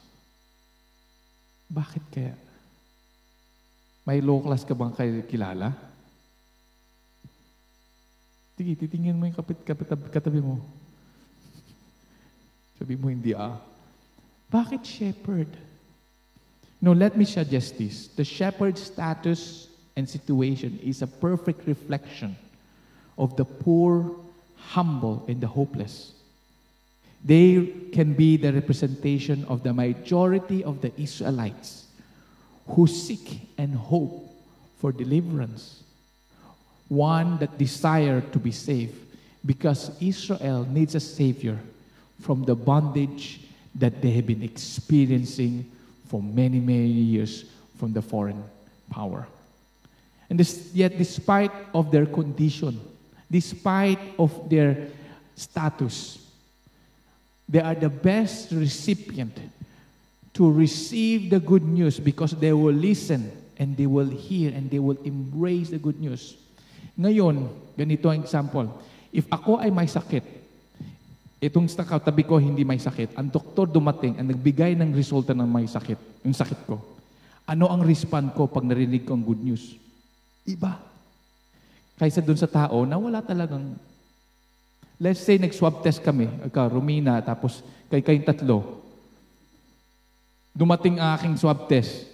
Bakit 1.73 2.05
kaya? 2.13 2.37
May 4.05 4.21
low 4.21 4.45
class 4.45 4.69
ka 4.69 4.77
bang 4.77 4.93
kayo 4.93 5.25
kilala? 5.25 5.73
Sige, 8.61 8.77
titingin 8.77 9.17
mo 9.17 9.25
yung 9.25 9.35
kapit, 9.41 9.65
kapit, 9.65 9.89
katabi 10.13 10.45
mo. 10.45 10.61
Sabi 12.77 13.01
mo, 13.01 13.09
hindi 13.09 13.33
ah. 13.33 13.57
Bakit 14.53 14.85
shepherd? 14.85 15.49
No, 16.85 16.93
let 16.93 17.17
me 17.17 17.25
suggest 17.25 17.79
this. 17.79 18.09
The 18.09 18.25
shepherd's 18.25 18.83
status 18.83 19.69
and 19.97 20.07
situation 20.07 20.79
is 20.83 21.01
a 21.01 21.07
perfect 21.07 21.67
reflection 21.67 22.37
of 23.17 23.35
the 23.37 23.47
poor, 23.47 24.15
humble, 24.59 25.25
and 25.27 25.41
the 25.41 25.47
hopeless. 25.47 26.13
They 27.25 27.73
can 27.91 28.13
be 28.13 28.37
the 28.37 28.53
representation 28.53 29.47
of 29.47 29.63
the 29.63 29.73
majority 29.73 30.63
of 30.63 30.83
the 30.83 30.93
Israelites 31.01 31.87
who 32.69 32.87
seek 32.87 33.49
and 33.57 33.75
hope 33.75 34.31
for 34.79 34.93
deliverance. 34.93 35.83
One 36.89 37.39
that 37.39 37.57
desire 37.57 38.21
to 38.21 38.39
be 38.39 38.53
saved 38.53 39.01
because 39.47 39.91
Israel 40.03 40.67
needs 40.71 40.95
a 40.95 41.01
savior 41.01 41.59
from 42.21 42.45
the 42.45 42.55
bondage 42.55 43.41
that 43.75 44.03
they 44.03 44.11
have 44.11 44.27
been 44.27 44.43
experiencing 44.43 45.71
for 46.15 46.23
many, 46.23 46.63
many 46.63 46.87
years 46.87 47.43
from 47.75 47.91
the 47.91 47.99
foreign 47.99 48.39
power. 48.89 49.27
And 50.31 50.39
this, 50.39 50.71
yet, 50.73 50.97
despite 50.97 51.51
of 51.75 51.91
their 51.91 52.07
condition, 52.07 52.79
despite 53.29 53.99
of 54.17 54.31
their 54.49 54.95
status, 55.35 56.23
they 57.49 57.59
are 57.59 57.75
the 57.75 57.89
best 57.89 58.53
recipient 58.53 59.35
to 60.35 60.53
receive 60.53 61.31
the 61.31 61.41
good 61.41 61.65
news 61.65 61.99
because 61.99 62.31
they 62.39 62.53
will 62.53 62.79
listen 62.79 63.33
and 63.59 63.77
they 63.77 63.87
will 63.87 64.07
hear 64.07 64.55
and 64.55 64.71
they 64.71 64.79
will 64.79 65.03
embrace 65.03 65.71
the 65.71 65.83
good 65.83 65.99
news. 65.99 66.39
Ngayon, 66.95 67.51
ganito 67.75 68.07
ang 68.07 68.23
example. 68.23 68.71
If 69.11 69.27
ako 69.35 69.59
ay 69.59 69.75
may 69.75 69.91
sakit, 69.91 70.23
Itong 71.45 71.69
katabi 71.69 72.25
ko 72.25 72.41
hindi 72.41 72.65
may 72.65 72.81
sakit. 72.81 73.21
Ang 73.21 73.29
doktor 73.29 73.69
dumating 73.69 74.17
ang 74.17 74.33
nagbigay 74.33 74.73
ng 74.81 74.97
resulta 74.97 75.37
ng 75.37 75.45
may 75.45 75.69
sakit, 75.69 76.25
yung 76.25 76.33
sakit 76.33 76.65
ko. 76.65 76.81
Ano 77.45 77.69
ang 77.69 77.85
respond 77.85 78.33
ko 78.33 78.49
pag 78.49 78.65
narinig 78.65 79.05
ko 79.05 79.13
ang 79.13 79.21
good 79.21 79.45
news? 79.45 79.77
Iba. 80.49 80.81
Kaysa 82.01 82.25
dun 82.25 82.41
sa 82.41 82.49
tao 82.49 82.89
na 82.89 82.97
wala 82.97 83.21
talagang... 83.21 83.77
Let's 84.97 85.21
say 85.21 85.37
nag-swab 85.37 85.85
test 85.85 86.01
kami, 86.01 86.31
ka, 86.49 86.71
Romina, 86.71 87.21
tapos 87.21 87.61
kay 87.93 88.01
kayong 88.01 88.25
tatlo. 88.25 88.81
Dumating 90.55 90.97
ang 90.97 91.19
aking 91.19 91.37
swab 91.37 91.67
test. 91.69 92.09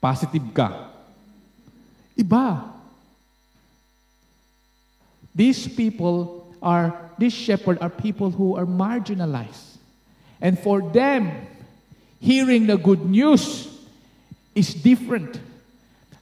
Positive 0.00 0.46
ka. 0.54 0.94
Iba. 2.16 2.70
These 5.34 5.68
people 5.74 6.48
are, 6.62 7.07
these 7.18 7.32
shepherds 7.32 7.80
are 7.80 7.90
people 7.90 8.30
who 8.30 8.56
are 8.56 8.66
marginalized. 8.66 9.76
And 10.40 10.58
for 10.58 10.80
them, 10.80 11.46
hearing 12.20 12.66
the 12.66 12.76
good 12.76 13.04
news 13.04 13.68
is 14.54 14.74
different. 14.74 15.40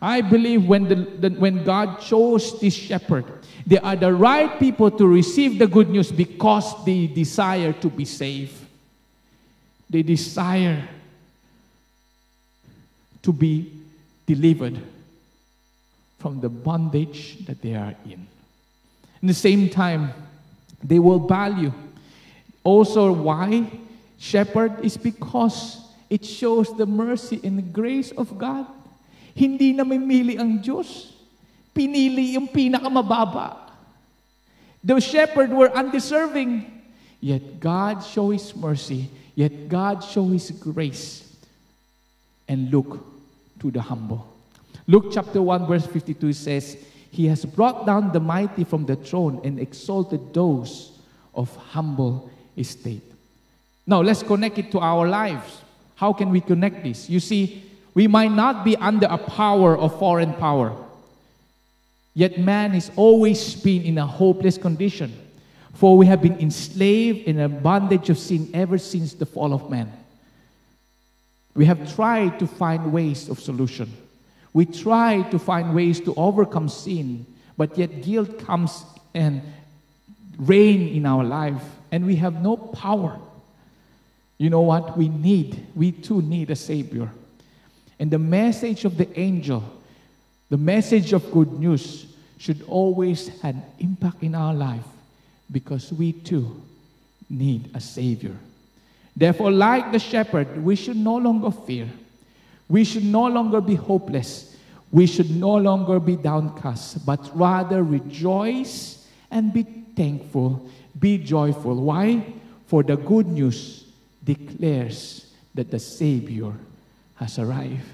I 0.01 0.21
believe 0.21 0.67
when, 0.67 0.89
the, 0.89 0.95
the, 0.95 1.31
when 1.31 1.65
God 1.65 2.01
chose 2.01 2.61
this 2.61 2.75
shepherd, 2.75 3.25
they 3.67 3.79
are 3.79 3.97
the 3.97 4.13
right 4.13 4.59
people 4.59 4.91
to 4.91 5.07
receive 5.07 5.59
the 5.59 5.67
good 5.67 5.89
news 5.89 6.13
because 6.13 6.85
they 6.85 7.07
desire 7.07 7.73
to 7.73 7.89
be 7.89 8.05
saved. 8.05 8.55
They 9.89 10.03
desire 10.03 10.89
to 13.23 13.33
be 13.33 13.73
delivered 14.27 14.79
from 16.19 16.41
the 16.41 16.49
bondage 16.49 17.45
that 17.47 17.61
they 17.63 17.75
are 17.75 17.95
in. 18.05 18.27
In 19.23 19.29
the 19.29 19.35
same 19.35 19.69
time, 19.69 20.13
they 20.83 20.99
will 20.99 21.27
value. 21.27 21.73
Also, 22.65 23.13
why 23.13 23.71
shepherd 24.19 24.85
is 24.85 24.97
because 24.97 25.87
it 26.11 26.25
shows 26.25 26.75
the 26.77 26.87
mercy 26.87 27.41
and 27.43 27.59
the 27.59 27.67
grace 27.67 28.13
of 28.13 28.39
God. 28.39 28.67
Hindi 29.35 29.73
na 29.73 29.85
namimili 29.85 30.39
ang 30.39 30.59
Diyos. 30.63 31.13
Pinili 31.75 32.35
yung 32.35 32.49
pinakamababa. 32.49 33.69
The 34.83 35.01
shepherd 35.01 35.53
were 35.53 35.69
undeserving. 35.75 36.65
Yet 37.21 37.61
God 37.61 38.01
show 38.01 38.31
His 38.31 38.55
mercy. 38.55 39.11
Yet 39.35 39.69
God 39.69 40.01
show 40.01 40.25
His 40.31 40.51
grace. 40.51 41.27
And 42.49 42.71
look 42.71 43.03
to 43.61 43.71
the 43.71 43.83
humble. 43.83 44.25
Luke 44.87 45.11
chapter 45.11 45.43
1 45.43 45.67
verse 45.67 45.87
52 45.87 46.33
says, 46.33 46.79
He 47.11 47.27
has 47.27 47.45
brought 47.45 47.87
down 47.87 48.13
the 48.13 48.21
mighty 48.21 48.65
from 48.65 48.87
the 48.87 48.97
throne 48.97 49.41
and 49.45 49.59
exalted 49.59 50.35
those 50.35 50.99
of 51.35 51.55
humble 51.57 52.31
estate. 52.57 53.03
Now, 53.87 54.01
let's 54.03 54.23
connect 54.23 54.59
it 54.59 54.71
to 54.73 54.81
our 54.81 55.07
lives. 55.09 55.63
How 55.95 56.13
can 56.13 56.31
we 56.31 56.41
connect 56.41 56.83
this? 56.83 57.09
You 57.09 57.21
see, 57.21 57.63
we 57.95 58.07
might 58.07 58.33
not 58.33 58.65
be 58.65 58.77
under 58.77 59.07
a 59.07 59.17
power 59.17 59.79
of 59.79 59.99
foreign 59.99 60.35
power, 60.35 60.77
yet 62.15 62.39
man 62.39 62.73
has 62.73 62.91
always 62.97 63.55
been 63.55 63.83
in 63.83 63.97
a 63.97 64.07
hopeless 64.07 64.59
condition, 64.59 65.15
for 65.73 65.97
we 65.97 66.07
have 66.07 66.21
been 66.21 66.39
enslaved 66.39 67.27
in 67.27 67.41
a 67.41 67.49
bondage 67.49 68.11
of 68.11 68.19
sin 68.19 68.51
ever 68.53 68.77
since 68.77 69.15
the 69.15 69.25
fall 69.25 69.55
of 69.55 69.71
man. 69.71 69.91
We 71.55 71.65
have 71.65 71.95
tried 71.95 72.39
to 72.41 72.47
find 72.47 72.93
ways 72.93 73.31
of 73.31 73.41
solution. 73.41 73.91
We 74.57 74.65
try 74.65 75.21
to 75.33 75.39
find 75.39 75.75
ways 75.75 76.01
to 76.01 76.15
overcome 76.15 76.71
sin, 76.71 77.27
but 77.59 77.77
yet 77.77 78.03
guilt 78.03 78.39
comes 78.39 78.87
and 79.13 79.43
reign 80.39 80.97
in 80.97 81.05
our 81.05 81.25
life, 81.25 81.63
and 81.93 82.07
we 82.07 82.17
have 82.17 82.41
no 82.43 82.57
power. 82.57 83.19
You 84.39 84.49
know 84.49 84.63
what? 84.63 84.97
We 84.97 85.11
need, 85.11 85.67
we 85.75 85.93
too 85.93 86.23
need 86.23 86.51
a 86.51 86.57
Savior. 86.57 87.11
And 87.99 88.11
the 88.11 88.19
message 88.19 88.87
of 88.87 88.97
the 88.97 89.21
angel, 89.21 89.63
the 90.49 90.57
message 90.57 91.13
of 91.13 91.31
good 91.33 91.53
news, 91.53 92.07
should 92.39 92.63
always 92.67 93.29
have 93.43 93.57
an 93.57 93.63
impact 93.79 94.23
in 94.23 94.35
our 94.35 94.55
life 94.55 94.89
because 95.53 95.93
we 95.93 96.13
too 96.13 96.63
need 97.29 97.69
a 97.75 97.81
Savior. 97.83 98.35
Therefore, 99.15 99.51
like 99.51 99.93
the 99.93 99.99
shepherd, 99.99 100.65
we 100.65 100.77
should 100.77 100.97
no 100.97 101.19
longer 101.19 101.51
fear. 101.51 101.91
We 102.69 102.85
should 102.85 103.05
no 103.05 103.27
longer 103.27 103.61
be 103.61 103.75
hopeless. 103.75 104.57
We 104.91 105.07
should 105.07 105.31
no 105.31 105.57
longer 105.57 106.01
be 106.01 106.17
downcast, 106.17 107.05
but 107.05 107.31
rather 107.37 107.83
rejoice 107.83 109.07
and 109.31 109.53
be 109.53 109.63
thankful, 109.97 110.69
be 110.99 111.19
joyful. 111.19 111.75
Why? 111.75 112.25
For 112.67 112.83
the 112.83 112.97
good 112.97 113.27
news 113.27 113.85
declares 114.25 115.33
that 115.55 115.71
the 115.71 115.79
Savior 115.79 116.53
has 117.17 117.39
arrived. 117.39 117.87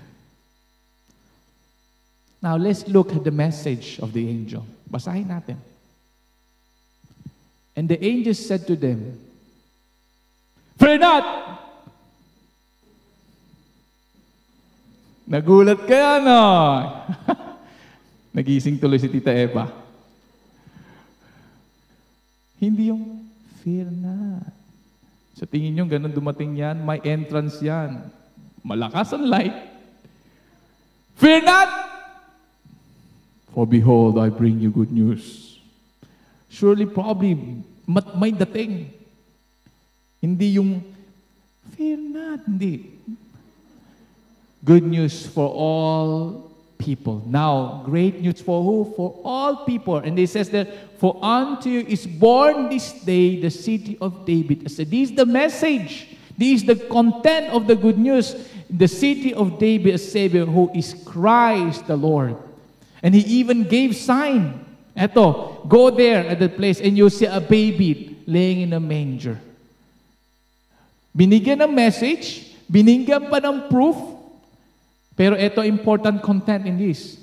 Now, 2.42 2.56
let's 2.56 2.88
look 2.88 3.14
at 3.14 3.22
the 3.22 3.30
message 3.30 4.00
of 4.00 4.12
the 4.12 4.28
angel. 4.28 4.66
Basahin 4.90 5.28
natin. 5.28 5.56
And 7.76 7.88
the 7.88 8.02
angel 8.04 8.34
said 8.34 8.66
to 8.66 8.76
them, 8.76 9.18
Fear 10.76 10.98
not! 10.98 11.51
Nagulat 15.32 15.88
kaya, 15.88 16.20
no? 16.20 16.44
Nagising 18.36 18.76
tuloy 18.76 19.00
si 19.00 19.08
Tita 19.08 19.32
Eva. 19.32 19.72
Hindi 22.60 22.92
yung 22.92 23.24
fear 23.64 23.88
not. 23.88 24.52
Sa 25.32 25.48
tingin 25.48 25.72
nyo, 25.72 25.88
ganun 25.88 26.12
dumating 26.12 26.60
yan, 26.60 26.84
may 26.84 27.00
entrance 27.08 27.64
yan. 27.64 28.12
Malakas 28.60 29.16
ang 29.16 29.24
light. 29.24 29.56
Fear 31.16 31.48
not! 31.48 31.70
For 33.56 33.64
behold, 33.64 34.20
I 34.20 34.28
bring 34.28 34.60
you 34.60 34.68
good 34.68 34.92
news. 34.92 35.56
Surely, 36.52 36.84
probably, 36.84 37.40
may 38.20 38.36
dating. 38.36 38.92
Hindi 40.20 40.60
yung, 40.60 40.84
fear 41.72 41.96
not, 41.96 42.44
hindi. 42.44 43.00
Good 44.64 44.85
news 44.85 45.26
for 45.26 45.49
all 45.49 46.52
people. 46.78 47.23
Now, 47.26 47.83
great 47.85 48.21
news 48.21 48.40
for 48.40 48.62
who? 48.62 48.92
For 48.95 49.19
all 49.25 49.64
people. 49.64 49.99
And 49.99 50.19
it 50.19 50.31
says 50.31 50.50
that, 50.50 50.99
for 50.99 51.19
unto 51.23 51.69
you 51.69 51.81
is 51.81 52.07
born 52.07 52.69
this 52.69 52.92
day 53.02 53.40
the 53.40 53.50
city 53.50 53.99
of 54.00 54.25
David. 54.25 54.62
I 54.64 54.69
said, 54.69 54.90
this 54.90 55.11
is 55.11 55.16
the 55.16 55.26
message. 55.26 56.09
This 56.38 56.62
is 56.62 56.66
the 56.66 56.76
content 56.76 57.50
of 57.50 57.66
the 57.66 57.75
good 57.75 57.99
news. 57.99 58.35
The 58.71 58.88
city 58.88 59.35
of 59.35 59.59
David, 59.59 59.94
a 59.94 59.98
Savior 59.98 60.46
who 60.46 60.70
is 60.75 60.94
Christ 61.05 61.87
the 61.87 61.96
Lord. 61.96 62.37
And 63.03 63.14
he 63.14 63.20
even 63.42 63.64
gave 63.64 63.96
sign. 63.96 64.64
Eto, 64.96 65.66
go 65.68 65.90
there 65.90 66.27
at 66.27 66.38
the 66.38 66.48
place 66.48 66.81
and 66.81 66.96
you'll 66.96 67.11
see 67.11 67.27
a 67.27 67.40
baby 67.40 68.22
laying 68.27 68.61
in 68.61 68.72
a 68.72 68.81
manger. 68.81 69.40
Binigyan 71.16 71.61
ng 71.64 71.75
message, 71.75 72.55
binigyan 72.70 73.29
pa 73.29 73.40
ng 73.40 73.68
proof, 73.68 73.96
pero 75.16 75.37
ito 75.37 75.62
important 75.62 76.22
content 76.22 76.66
in 76.66 76.79
this. 76.79 77.18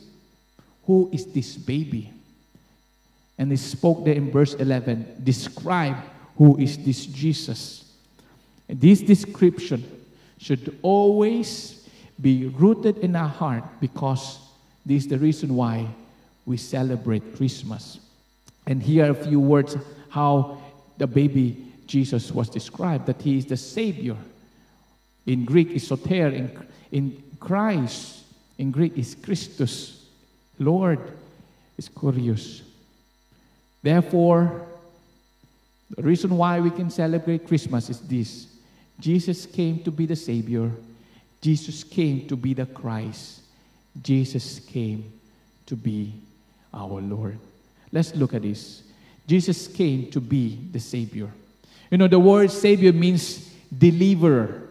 Who 0.85 1.09
is 1.11 1.25
this 1.25 1.55
baby? 1.55 2.11
And 3.37 3.51
he 3.51 3.57
spoke 3.57 4.03
there 4.03 4.15
in 4.15 4.31
verse 4.31 4.53
11, 4.55 5.21
describe 5.23 5.95
who 6.35 6.57
is 6.57 6.77
this 6.77 7.05
Jesus. 7.05 7.85
This 8.67 9.01
description 9.01 9.83
should 10.37 10.77
always 10.81 11.87
be 12.19 12.47
rooted 12.47 12.97
in 12.99 13.15
our 13.15 13.29
heart 13.29 13.63
because 13.79 14.39
this 14.85 15.03
is 15.03 15.09
the 15.09 15.17
reason 15.17 15.55
why 15.55 15.87
we 16.45 16.57
celebrate 16.57 17.35
Christmas. 17.35 17.99
And 18.67 18.81
here 18.83 19.05
are 19.05 19.11
a 19.11 19.15
few 19.15 19.39
words 19.39 19.77
how 20.09 20.61
the 20.97 21.07
baby 21.07 21.65
Jesus 21.87 22.31
was 22.31 22.49
described, 22.49 23.05
that 23.07 23.21
he 23.21 23.37
is 23.37 23.45
the 23.45 23.57
Savior. 23.57 24.17
In 25.25 25.45
Greek 25.45 25.69
is 25.71 25.87
soter, 25.87 26.29
in, 26.29 26.51
in 26.91 27.23
Christ, 27.39 28.23
in 28.57 28.71
Greek 28.71 28.97
is 28.97 29.15
Christos. 29.15 30.05
Lord 30.59 30.99
is 31.77 31.87
Kurios. 31.87 32.61
Therefore, 33.81 34.65
the 35.95 36.03
reason 36.03 36.35
why 36.37 36.59
we 36.59 36.69
can 36.69 36.89
celebrate 36.89 37.47
Christmas 37.47 37.89
is 37.89 37.99
this 38.01 38.47
Jesus 38.99 39.45
came 39.45 39.83
to 39.83 39.91
be 39.91 40.05
the 40.05 40.15
Savior, 40.15 40.69
Jesus 41.41 41.83
came 41.83 42.27
to 42.27 42.35
be 42.35 42.53
the 42.53 42.65
Christ, 42.65 43.41
Jesus 44.01 44.59
came 44.59 45.11
to 45.65 45.75
be 45.75 46.13
our 46.73 47.01
Lord. 47.01 47.39
Let's 47.91 48.13
look 48.15 48.33
at 48.33 48.43
this. 48.43 48.83
Jesus 49.25 49.67
came 49.67 50.11
to 50.11 50.19
be 50.19 50.59
the 50.71 50.79
Savior. 50.79 51.29
You 51.89 51.97
know, 51.97 52.07
the 52.07 52.19
word 52.19 52.51
Savior 52.51 52.91
means 52.91 53.49
deliverer 53.75 54.63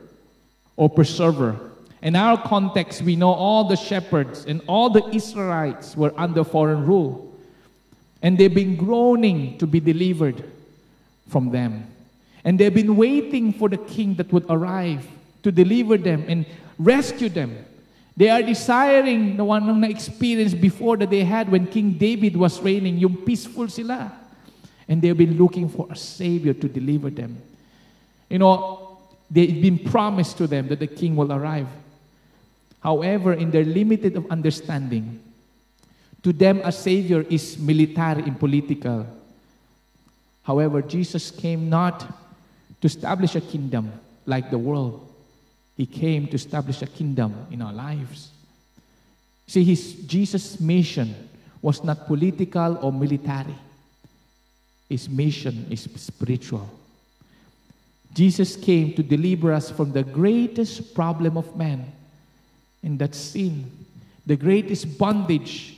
or 0.77 0.89
preserver. 0.89 1.59
In 2.01 2.15
our 2.15 2.41
context, 2.41 3.03
we 3.03 3.17
know 3.17 3.33
all 3.33 3.65
the 3.65 3.77
shepherds 3.77 4.45
and 4.45 4.63
all 4.67 4.91
the 4.91 5.05
Israelites 5.15 5.97
were 5.97 6.13
under 6.17 6.45
foreign 6.45 6.87
rule. 6.87 7.25
And 8.23 8.39
they've 8.39 8.55
been 8.55 8.77
groaning 8.77 9.59
to 9.59 9.67
be 9.67 9.81
delivered 9.81 10.45
from 11.29 11.51
them. 11.51 11.87
And 12.45 12.59
they've 12.59 12.75
been 12.75 12.97
waiting 12.97 13.53
for 13.53 13.69
the 13.69 13.77
king 13.77 14.15
that 14.15 14.33
would 14.33 14.47
arrive 14.49 15.07
to 15.43 15.53
deliver 15.53 15.97
them 15.97 16.25
and 16.29 16.47
rescue 16.79 17.29
them. 17.29 17.65
They 18.17 18.31
are 18.31 18.43
desiring 18.43 19.37
the 19.37 19.45
one 19.45 19.81
na 19.81 19.87
experience 19.87 20.55
before 20.55 20.97
that 20.97 21.11
they 21.11 21.23
had 21.25 21.49
when 21.49 21.67
King 21.67 21.93
David 21.93 22.37
was 22.37 22.61
reigning, 22.61 22.99
yung 22.99 23.17
peaceful 23.19 23.69
sila. 23.69 24.13
And 24.89 25.03
they've 25.03 25.17
been 25.17 25.37
looking 25.37 25.69
for 25.69 25.87
a 25.91 25.97
Savior 25.97 26.55
to 26.55 26.69
deliver 26.69 27.11
them. 27.11 27.41
You 28.29 28.39
know, 28.39 28.99
they've 29.31 29.63
been 29.63 29.79
promised 29.79 30.39
to 30.39 30.47
them 30.47 30.69
that 30.69 30.81
the 30.81 30.87
King 30.87 31.15
will 31.15 31.33
arrive. 31.33 31.69
However, 32.81 33.33
in 33.33 33.51
their 33.51 33.65
limited 33.65 34.17
of 34.17 34.31
understanding, 34.31 35.21
to 36.23 36.33
them 36.33 36.61
a 36.65 36.73
Savior 36.73 37.25
is 37.29 37.59
military 37.59 38.23
and 38.23 38.39
political. 38.39 39.07
However, 40.43 40.83
Jesus 40.83 41.31
came 41.31 41.69
not 41.69 42.01
to 42.81 42.87
establish 42.87 43.35
a 43.35 43.41
kingdom 43.41 43.93
like 44.27 44.51
the 44.51 44.59
world. 44.59 45.07
He 45.77 45.87
came 45.87 46.27
to 46.29 46.35
establish 46.35 46.83
a 46.83 46.87
kingdom 46.87 47.47
in 47.51 47.63
our 47.63 47.73
lives. 47.73 48.31
See, 49.47 49.65
his 49.65 49.95
Jesus' 50.07 50.61
mission 50.61 51.15
was 51.63 51.83
not 51.83 52.07
political 52.07 52.79
or 52.83 52.93
military. 52.93 53.55
His 54.89 55.09
mission 55.09 55.67
is 55.71 55.89
spiritual. 55.97 56.69
Jesus 58.15 58.57
came 58.57 58.95
to 58.95 59.03
deliver 59.03 59.53
us 59.53 59.71
from 59.71 59.93
the 59.93 60.03
greatest 60.03 60.95
problem 60.95 61.37
of 61.37 61.57
man, 61.57 61.85
and 62.83 62.99
that 62.99 63.15
sin. 63.15 63.71
The 64.27 64.37
greatest 64.37 64.99
bondage 64.99 65.77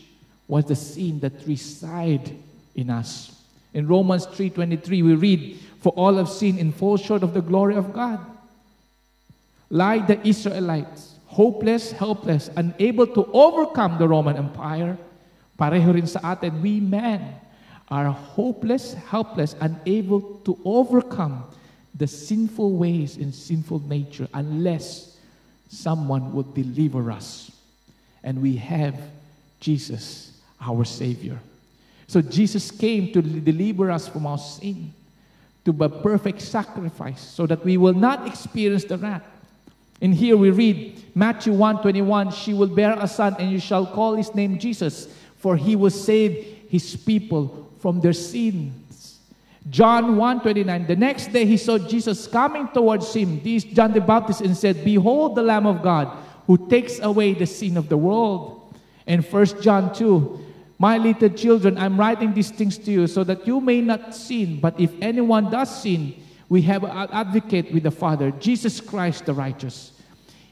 was 0.49 0.65
the 0.65 0.77
sin 0.77 1.21
that 1.21 1.47
reside 1.47 2.35
in 2.75 2.91
us. 2.91 3.31
In 3.73 3.87
Romans 3.87 4.27
3:23 4.27 5.03
we 5.03 5.15
read, 5.15 5.59
"For 5.79 5.93
all 5.93 6.17
have 6.17 6.29
sinned 6.29 6.59
and 6.59 6.75
fall 6.75 6.97
short 6.97 7.23
of 7.23 7.35
the 7.35 7.41
glory 7.41 7.77
of 7.77 7.93
God." 7.93 8.19
Like 9.71 10.09
the 10.09 10.19
Israelites, 10.27 11.15
hopeless, 11.27 11.93
helpless, 11.93 12.51
unable 12.57 13.07
to 13.07 13.25
overcome 13.33 13.99
the 13.99 14.09
Roman 14.09 14.37
Empire, 14.37 14.99
pareho 15.57 15.95
rin 15.95 16.07
sa 16.07 16.19
atin, 16.35 16.61
we 16.61 16.81
men 16.81 17.39
are 17.89 18.11
hopeless, 18.11 18.95
helpless, 18.95 19.55
unable 19.61 20.21
to 20.43 20.59
overcome 20.65 21.45
the 21.95 22.07
sinful 22.07 22.73
ways 22.73 23.17
and 23.17 23.35
sinful 23.35 23.79
nature 23.87 24.27
unless 24.35 25.10
someone 25.71 26.33
will 26.33 26.43
deliver 26.43 27.11
us. 27.11 27.51
And 28.23 28.43
we 28.43 28.57
have 28.57 29.01
Jesus, 29.61 30.39
our 30.61 30.85
Savior. 30.85 31.39
So 32.07 32.21
Jesus 32.21 32.71
came 32.71 33.13
to 33.13 33.23
deliver 33.23 33.91
us 33.91 34.09
from 34.09 34.27
our 34.27 34.37
sin, 34.37 34.93
to 35.65 35.73
be 35.73 35.89
perfect 35.89 36.43
sacrifice 36.43 37.21
so 37.21 37.47
that 37.47 37.65
we 37.65 37.77
will 37.77 37.95
not 37.95 38.27
experience 38.27 38.85
the 38.85 38.99
wrath. 38.99 39.23
And 40.03 40.15
here 40.15 40.37
we 40.37 40.51
read 40.51 41.03
Matthew 41.15 41.53
1:21, 41.53 42.33
she 42.33 42.53
will 42.53 42.67
bear 42.67 42.97
a 42.99 43.07
son 43.07 43.37
and 43.39 43.53
you 43.53 43.61
shall 43.61 43.87
call 43.87 44.15
his 44.17 44.35
name 44.35 44.59
Jesus, 44.59 45.09
for 45.37 45.57
he 45.57 45.77
will 45.77 45.91
save 45.91 46.67
his 46.69 46.97
people 46.97 47.71
from 47.79 48.01
their 48.01 48.15
sins. 48.15 48.73
John 49.71 50.17
1:29, 50.17 50.89
the 50.89 50.97
next 50.97 51.33
day 51.33 51.47
he 51.47 51.57
saw 51.57 51.79
Jesus 51.79 52.27
coming 52.27 52.69
towards 52.69 53.15
him, 53.15 53.41
this 53.43 53.63
John 53.63 53.93
the 53.93 54.01
Baptist, 54.01 54.41
and 54.41 54.57
said, 54.57 54.85
Behold 54.85 55.37
the 55.37 55.43
Lamb 55.43 55.67
of 55.67 55.81
God 55.83 56.11
who 56.47 56.69
takes 56.69 56.99
away 56.99 57.33
the 57.33 57.47
sin 57.47 57.77
of 57.77 57.89
the 57.89 57.97
world. 57.97 58.75
And 59.07 59.25
1 59.25 59.63
John 59.63 59.95
2, 59.95 60.41
my 60.81 60.99
little 60.99 61.29
children, 61.29 61.79
I'm 61.79 61.99
writing 61.99 62.35
these 62.35 62.51
things 62.51 62.77
to 62.79 62.91
you 62.91 63.07
so 63.07 63.23
that 63.25 63.47
you 63.47 63.61
may 63.61 63.81
not 63.81 64.15
sin. 64.15 64.59
But 64.59 64.81
if 64.81 64.91
anyone 65.01 65.51
does 65.51 65.83
sin, 65.83 66.15
we 66.49 66.63
have 66.63 66.83
an 66.83 67.09
advocate 67.13 67.73
with 67.73 67.85
the 67.85 67.93
Father, 67.93 68.33
Jesus 68.33 68.81
Christ 68.81 69.27
the 69.27 69.35
righteous. 69.35 69.93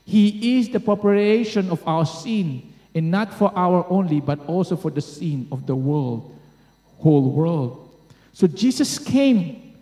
He 0.04 0.58
is 0.58 0.68
the 0.68 0.78
propitiation 0.78 1.70
of 1.70 1.82
our 1.86 2.06
sin, 2.06 2.72
and 2.94 3.10
not 3.10 3.34
for 3.34 3.52
our 3.56 3.84
only, 3.90 4.20
but 4.20 4.38
also 4.46 4.76
for 4.76 4.90
the 4.90 5.00
sin 5.00 5.48
of 5.50 5.66
the 5.66 5.74
world, 5.74 6.32
whole 6.98 7.32
world. 7.32 7.87
So 8.38 8.46
Jesus 8.46 9.00
came 9.00 9.74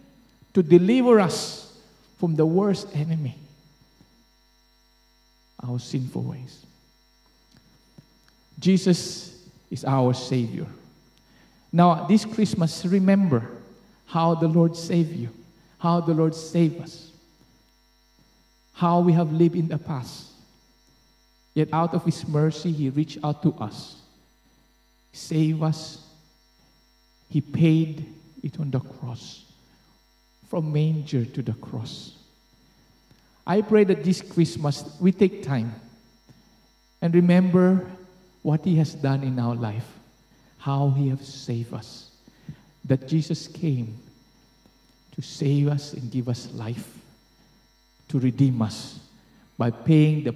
to 0.54 0.62
deliver 0.62 1.20
us 1.20 1.76
from 2.16 2.36
the 2.36 2.46
worst 2.46 2.88
enemy, 2.94 3.36
our 5.62 5.78
sinful 5.78 6.22
ways. 6.22 6.64
Jesus 8.58 9.46
is 9.70 9.84
our 9.84 10.14
Savior. 10.14 10.64
Now, 11.70 12.06
this 12.06 12.24
Christmas, 12.24 12.86
remember 12.86 13.46
how 14.06 14.34
the 14.34 14.48
Lord 14.48 14.74
saved 14.74 15.14
you, 15.14 15.28
how 15.78 16.00
the 16.00 16.14
Lord 16.14 16.34
saved 16.34 16.80
us, 16.80 17.10
how 18.72 19.00
we 19.00 19.12
have 19.12 19.32
lived 19.32 19.56
in 19.56 19.68
the 19.68 19.76
past. 19.76 20.28
Yet, 21.52 21.68
out 21.74 21.92
of 21.92 22.06
His 22.06 22.26
mercy, 22.26 22.72
He 22.72 22.88
reached 22.88 23.18
out 23.22 23.42
to 23.42 23.52
us, 23.60 23.96
saved 25.12 25.62
us. 25.62 25.98
He 27.28 27.42
paid 27.42 28.06
it 28.46 28.58
on 28.58 28.70
the 28.70 28.80
cross, 28.80 29.44
from 30.48 30.72
manger 30.72 31.24
to 31.24 31.42
the 31.42 31.52
cross. 31.54 32.14
I 33.46 33.60
pray 33.60 33.84
that 33.84 34.02
this 34.02 34.22
Christmas 34.22 34.84
we 35.00 35.12
take 35.12 35.42
time 35.42 35.74
and 37.02 37.14
remember 37.14 37.86
what 38.42 38.64
He 38.64 38.76
has 38.76 38.94
done 38.94 39.22
in 39.22 39.38
our 39.38 39.54
life, 39.54 39.86
how 40.58 40.90
He 40.90 41.08
has 41.10 41.26
saved 41.26 41.74
us. 41.74 42.10
That 42.84 43.08
Jesus 43.08 43.48
came 43.48 43.98
to 45.14 45.22
save 45.22 45.68
us 45.68 45.92
and 45.92 46.10
give 46.10 46.28
us 46.28 46.48
life, 46.54 46.88
to 48.08 48.18
redeem 48.20 48.62
us 48.62 48.98
by 49.58 49.70
paying 49.70 50.24
the, 50.24 50.34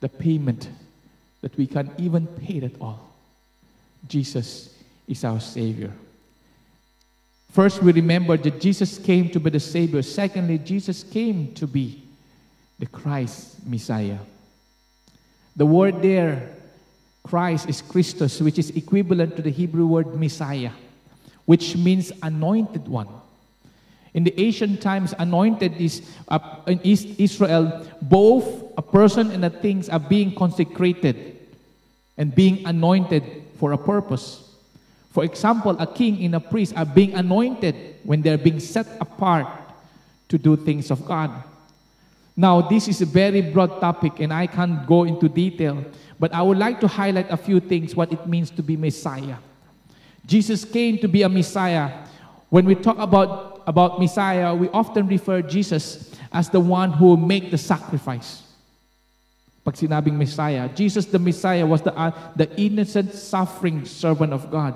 the 0.00 0.08
payment 0.08 0.68
that 1.42 1.56
we 1.58 1.66
can't 1.66 1.92
even 1.98 2.26
pay 2.26 2.60
at 2.62 2.80
all. 2.80 3.10
Jesus 4.08 4.73
is 5.06 5.24
our 5.24 5.40
Savior. 5.40 5.92
First, 7.50 7.82
we 7.82 7.92
remember 7.92 8.36
that 8.36 8.60
Jesus 8.60 8.98
came 8.98 9.28
to 9.30 9.38
be 9.38 9.50
the 9.50 9.60
Savior. 9.60 10.02
Secondly, 10.02 10.58
Jesus 10.58 11.04
came 11.04 11.54
to 11.54 11.66
be 11.66 12.02
the 12.78 12.86
Christ 12.86 13.64
Messiah. 13.64 14.18
The 15.54 15.66
word 15.66 16.02
there, 16.02 16.50
Christ, 17.22 17.68
is 17.68 17.80
Christos, 17.80 18.40
which 18.40 18.58
is 18.58 18.70
equivalent 18.70 19.36
to 19.36 19.42
the 19.42 19.50
Hebrew 19.50 19.86
word 19.86 20.18
Messiah, 20.18 20.72
which 21.44 21.76
means 21.76 22.10
anointed 22.22 22.88
one. 22.88 23.08
In 24.14 24.24
the 24.24 24.40
ancient 24.40 24.80
times, 24.80 25.14
anointed 25.18 25.80
is 25.80 26.02
uh, 26.28 26.38
in 26.66 26.80
East 26.82 27.08
Israel, 27.18 27.86
both 28.02 28.72
a 28.76 28.82
person 28.82 29.30
and 29.30 29.44
a 29.44 29.50
things 29.50 29.88
are 29.88 30.00
being 30.00 30.34
consecrated 30.34 31.38
and 32.16 32.34
being 32.34 32.66
anointed 32.66 33.24
for 33.58 33.72
a 33.72 33.78
purpose. 33.78 34.43
For 35.14 35.22
example, 35.22 35.76
a 35.78 35.86
king 35.86 36.24
and 36.24 36.34
a 36.34 36.40
priest 36.40 36.74
are 36.76 36.84
being 36.84 37.14
anointed 37.14 38.02
when 38.02 38.20
they're 38.20 38.36
being 38.36 38.58
set 38.58 38.84
apart 39.00 39.46
to 40.28 40.36
do 40.36 40.56
things 40.56 40.90
of 40.90 41.06
God. 41.06 41.30
Now, 42.36 42.62
this 42.62 42.88
is 42.88 43.00
a 43.00 43.06
very 43.06 43.40
broad 43.40 43.80
topic 43.80 44.18
and 44.18 44.32
I 44.32 44.48
can't 44.48 44.84
go 44.88 45.04
into 45.04 45.28
detail, 45.28 45.84
but 46.18 46.34
I 46.34 46.42
would 46.42 46.58
like 46.58 46.80
to 46.80 46.88
highlight 46.88 47.30
a 47.30 47.36
few 47.36 47.60
things 47.60 47.94
what 47.94 48.12
it 48.12 48.26
means 48.26 48.50
to 48.58 48.62
be 48.62 48.76
Messiah. 48.76 49.36
Jesus 50.26 50.64
came 50.64 50.98
to 50.98 51.06
be 51.06 51.22
a 51.22 51.28
Messiah. 51.28 51.92
When 52.50 52.64
we 52.64 52.74
talk 52.74 52.98
about, 52.98 53.62
about 53.68 54.00
Messiah, 54.00 54.52
we 54.52 54.68
often 54.70 55.06
refer 55.06 55.42
Jesus 55.42 56.10
as 56.32 56.50
the 56.50 56.58
one 56.58 56.90
who 56.90 57.04
will 57.06 57.16
make 57.16 57.52
the 57.52 57.58
sacrifice. 57.58 58.42
Pag 59.64 59.74
sinabing 59.74 60.18
Messiah, 60.18 60.68
Jesus 60.74 61.06
the 61.06 61.20
Messiah 61.20 61.64
was 61.64 61.82
the, 61.82 61.96
uh, 61.96 62.10
the 62.34 62.50
innocent, 62.60 63.14
suffering 63.14 63.84
servant 63.84 64.32
of 64.32 64.50
God 64.50 64.74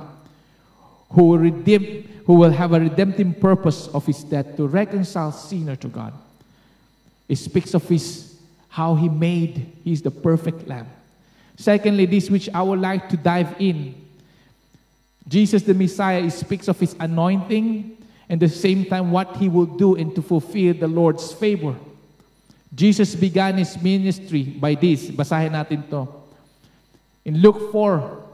who 1.11 1.25
will, 1.25 1.39
redeem, 1.39 2.09
who 2.27 2.35
will 2.35 2.51
have 2.51 2.73
a 2.73 2.81
redemptive 2.81 3.41
purpose 3.41 3.89
of 3.89 4.05
his 4.07 4.23
death 4.25 4.57
to 4.57 4.67
reconcile 4.67 5.33
sinner 5.33 5.77
to 5.77 5.89
God. 5.89 6.13
It 7.29 7.37
speaks 7.37 7.75
of 7.75 7.89
his 7.89 8.37
how 8.69 8.95
he 8.95 9.09
made, 9.09 9.73
he's 9.83 10.03
the 10.03 10.11
perfect 10.11 10.69
lamb. 10.69 10.87
Secondly, 11.57 12.07
this 12.07 12.31
which 12.31 12.49
I 12.55 12.63
would 12.63 12.81
like 12.81 13.09
to 13.09 13.17
dive 13.17 13.57
in. 13.59 13.95
Jesus 15.27 15.63
the 15.63 15.75
Messiah 15.75 16.23
He 16.23 16.31
speaks 16.31 16.69
of 16.69 16.79
his 16.79 16.95
anointing 17.01 17.97
and 18.29 18.41
the 18.41 18.49
same 18.49 18.85
time 18.85 19.11
what 19.11 19.37
he 19.37 19.49
will 19.49 19.67
do 19.67 19.97
and 19.97 20.15
to 20.15 20.23
fulfill 20.23 20.75
the 20.75 20.89
Lord's 20.89 21.33
favor. 21.33 21.75
Jesus 22.75 23.15
began 23.15 23.57
his 23.57 23.81
ministry 23.81 24.43
by 24.45 24.75
this. 24.75 25.11
Basahin 25.11 25.53
natin 25.53 25.89
to. 25.91 26.07
In 27.25 27.41
Luke 27.41 27.73
4, 27.73 28.28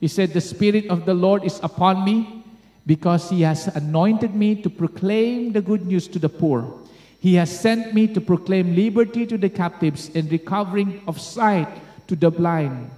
he 0.00 0.08
said, 0.08 0.32
The 0.32 0.40
Spirit 0.40 0.88
of 0.88 1.06
the 1.06 1.14
Lord 1.14 1.44
is 1.44 1.60
upon 1.62 2.04
me 2.04 2.44
because 2.86 3.30
he 3.30 3.42
has 3.42 3.66
anointed 3.68 4.34
me 4.34 4.62
to 4.62 4.70
proclaim 4.70 5.52
the 5.52 5.62
good 5.62 5.86
news 5.86 6.06
to 6.08 6.18
the 6.18 6.28
poor. 6.28 6.72
He 7.20 7.34
has 7.34 7.50
sent 7.50 7.94
me 7.94 8.06
to 8.08 8.20
proclaim 8.20 8.76
liberty 8.76 9.26
to 9.26 9.36
the 9.36 9.48
captives 9.48 10.10
and 10.14 10.30
recovering 10.30 11.02
of 11.08 11.20
sight 11.20 11.68
to 12.06 12.14
the 12.14 12.30
blind, 12.30 12.90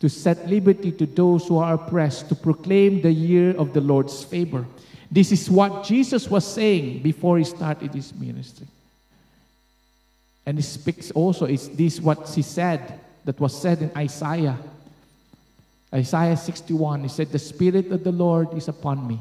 to 0.00 0.08
set 0.08 0.48
liberty 0.48 0.90
to 0.92 1.06
those 1.06 1.46
who 1.46 1.58
are 1.58 1.74
oppressed, 1.74 2.28
to 2.30 2.34
proclaim 2.34 3.00
the 3.02 3.12
year 3.12 3.54
of 3.56 3.72
the 3.72 3.80
Lord's 3.80 4.24
favor. 4.24 4.66
This 5.10 5.30
is 5.30 5.50
what 5.50 5.84
Jesus 5.84 6.28
was 6.28 6.44
saying 6.46 7.02
before 7.02 7.38
he 7.38 7.44
started 7.44 7.94
his 7.94 8.14
ministry. 8.14 8.66
And 10.46 10.58
he 10.58 10.62
speaks 10.62 11.10
also, 11.10 11.44
is 11.46 11.68
this 11.68 12.00
what 12.00 12.28
he 12.30 12.42
said 12.42 12.98
that 13.24 13.38
was 13.38 13.60
said 13.60 13.82
in 13.82 13.92
Isaiah? 13.96 14.58
Isaiah 15.92 16.36
61, 16.36 17.02
he 17.02 17.08
said, 17.08 17.32
The 17.32 17.38
Spirit 17.38 17.90
of 17.90 18.04
the 18.04 18.12
Lord 18.12 18.54
is 18.54 18.68
upon 18.68 19.06
me, 19.06 19.18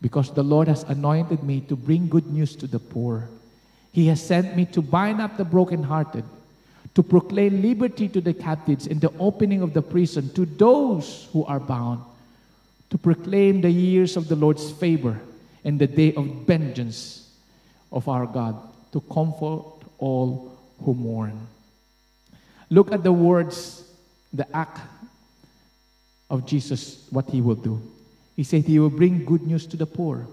because 0.00 0.32
the 0.32 0.42
Lord 0.42 0.68
has 0.68 0.84
anointed 0.84 1.42
me 1.42 1.60
to 1.62 1.76
bring 1.76 2.08
good 2.08 2.26
news 2.26 2.56
to 2.56 2.66
the 2.66 2.78
poor. 2.78 3.28
He 3.92 4.06
has 4.08 4.24
sent 4.24 4.56
me 4.56 4.64
to 4.66 4.80
bind 4.80 5.20
up 5.20 5.36
the 5.36 5.44
brokenhearted, 5.44 6.24
to 6.94 7.02
proclaim 7.02 7.60
liberty 7.60 8.08
to 8.08 8.20
the 8.20 8.32
captives 8.32 8.86
and 8.86 9.00
the 9.00 9.12
opening 9.18 9.60
of 9.60 9.74
the 9.74 9.82
prison 9.82 10.32
to 10.32 10.46
those 10.46 11.28
who 11.32 11.44
are 11.44 11.60
bound, 11.60 12.00
to 12.88 12.96
proclaim 12.96 13.60
the 13.60 13.70
years 13.70 14.16
of 14.16 14.28
the 14.28 14.36
Lord's 14.36 14.70
favor 14.70 15.20
and 15.64 15.78
the 15.78 15.86
day 15.86 16.14
of 16.14 16.24
vengeance 16.46 17.28
of 17.92 18.08
our 18.08 18.24
God, 18.24 18.56
to 18.92 19.00
comfort 19.12 19.64
all 19.98 20.56
who 20.82 20.94
mourn. 20.94 21.46
Look 22.70 22.92
at 22.92 23.02
the 23.02 23.12
words, 23.12 23.84
the 24.32 24.46
act 24.56 24.80
of 26.28 26.46
Jesus, 26.46 27.06
what 27.10 27.30
he 27.30 27.40
will 27.40 27.54
do. 27.54 27.80
He 28.34 28.44
said 28.44 28.64
he 28.64 28.78
will 28.78 28.90
bring 28.90 29.24
good 29.24 29.42
news 29.42 29.66
to 29.66 29.76
the 29.76 29.86
poor. 29.86 30.26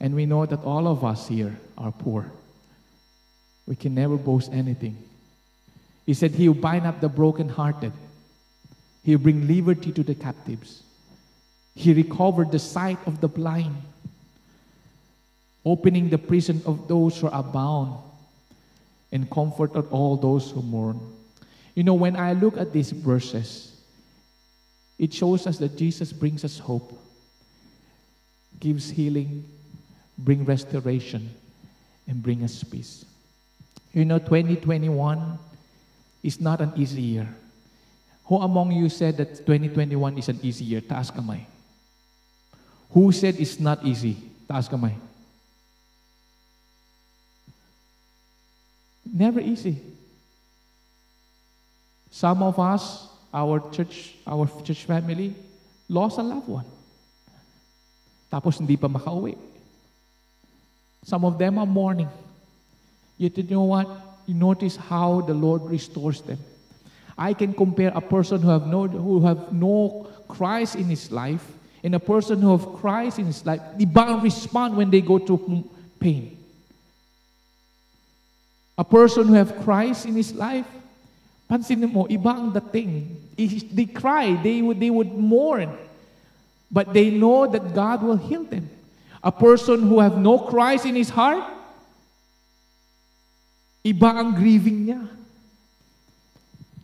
And 0.00 0.14
we 0.14 0.26
know 0.26 0.44
that 0.44 0.62
all 0.64 0.86
of 0.88 1.04
us 1.04 1.28
here 1.28 1.58
are 1.78 1.92
poor. 1.92 2.30
We 3.66 3.76
can 3.76 3.94
never 3.94 4.16
boast 4.16 4.52
anything. 4.52 4.96
He 6.04 6.12
said 6.14 6.32
he 6.32 6.48
will 6.48 6.60
bind 6.60 6.86
up 6.86 7.00
the 7.00 7.08
brokenhearted. 7.08 7.92
He 9.04 9.16
will 9.16 9.22
bring 9.22 9.46
liberty 9.46 9.92
to 9.92 10.02
the 10.02 10.14
captives. 10.14 10.82
He 11.74 11.92
recovered 11.92 12.52
the 12.52 12.58
sight 12.58 12.98
of 13.06 13.20
the 13.20 13.28
blind, 13.28 13.74
opening 15.64 16.10
the 16.10 16.18
prison 16.18 16.62
of 16.66 16.88
those 16.88 17.18
who 17.18 17.28
are 17.28 17.42
bound, 17.42 17.98
and 19.10 19.30
comforted 19.30 19.86
all 19.90 20.16
those 20.16 20.50
who 20.50 20.60
mourn. 20.62 21.00
You 21.74 21.84
know, 21.84 21.94
when 21.94 22.16
I 22.16 22.34
look 22.34 22.56
at 22.56 22.72
these 22.72 22.90
verses, 22.90 23.73
it 24.98 25.12
shows 25.12 25.46
us 25.46 25.58
that 25.58 25.76
Jesus 25.76 26.12
brings 26.12 26.44
us 26.44 26.58
hope, 26.58 26.98
gives 28.60 28.90
healing, 28.90 29.44
bring 30.16 30.44
restoration, 30.44 31.30
and 32.06 32.22
bring 32.22 32.44
us 32.44 32.62
peace. 32.62 33.04
You 33.92 34.04
know, 34.04 34.18
2021 34.18 35.38
is 36.22 36.40
not 36.40 36.60
an 36.60 36.72
easy 36.76 37.02
year. 37.02 37.28
Who 38.26 38.36
among 38.36 38.72
you 38.72 38.88
said 38.88 39.16
that 39.18 39.46
2021 39.46 40.18
is 40.18 40.28
an 40.28 40.40
easy 40.42 40.64
year? 40.64 40.80
Taas 40.80 41.10
kamay. 41.10 41.44
Who 42.90 43.12
said 43.12 43.36
it's 43.38 43.60
not 43.60 43.84
easy? 43.84 44.16
Taas 44.48 44.68
kamay. 44.68 44.94
Never 49.12 49.40
easy. 49.40 49.76
Some 52.10 52.42
of 52.42 52.58
us, 52.58 53.08
our 53.34 53.58
church, 53.74 54.14
our 54.26 54.46
church 54.62 54.84
family, 54.84 55.34
lost 55.88 56.18
a 56.18 56.22
loved 56.22 56.46
one. 56.46 56.64
Tapos 58.30 58.62
hindi 58.62 58.78
pa 58.78 58.86
makauwi. 58.86 59.34
Some 61.02 61.26
of 61.26 61.36
them 61.36 61.58
are 61.58 61.66
mourning. 61.66 62.08
Yet 63.18 63.36
you 63.36 63.44
know 63.50 63.66
what? 63.74 63.90
You 64.26 64.34
notice 64.34 64.76
how 64.76 65.20
the 65.20 65.34
Lord 65.34 65.62
restores 65.66 66.22
them. 66.22 66.38
I 67.18 67.34
can 67.34 67.52
compare 67.52 67.92
a 67.94 68.00
person 68.00 68.40
who 68.40 68.48
have 68.48 68.66
no 68.66 68.86
who 68.86 69.20
have 69.26 69.52
no 69.52 70.06
Christ 70.26 70.74
in 70.74 70.86
his 70.86 71.10
life 71.10 71.44
and 71.84 71.94
a 71.94 72.00
person 72.00 72.40
who 72.40 72.56
have 72.56 72.66
Christ 72.80 73.18
in 73.18 73.26
his 73.26 73.44
life. 73.44 73.60
Iba 73.78 74.16
ang 74.16 74.20
respond 74.22 74.76
when 74.76 74.90
they 74.90 75.02
go 75.02 75.18
through 75.18 75.68
pain. 76.00 76.36
A 78.74 78.82
person 78.82 79.28
who 79.28 79.34
have 79.34 79.62
Christ 79.62 80.06
in 80.06 80.16
his 80.16 80.34
life, 80.34 80.66
pansin 81.54 81.86
mo, 81.86 82.02
iba 82.10 82.34
ang 82.34 82.50
dating. 82.50 83.14
They 83.70 83.86
cry, 83.86 84.34
they 84.42 84.58
would, 84.60 84.80
they 84.80 84.90
would 84.90 85.14
mourn, 85.14 85.70
but 86.66 86.92
they 86.92 87.10
know 87.10 87.46
that 87.46 87.72
God 87.72 88.02
will 88.02 88.16
heal 88.16 88.42
them. 88.42 88.68
A 89.22 89.30
person 89.30 89.86
who 89.86 90.00
have 90.00 90.18
no 90.18 90.38
Christ 90.38 90.84
in 90.84 90.96
his 90.96 91.10
heart, 91.10 91.46
iba 93.86 94.18
ang 94.18 94.34
grieving 94.34 94.86
niya. 94.86 95.06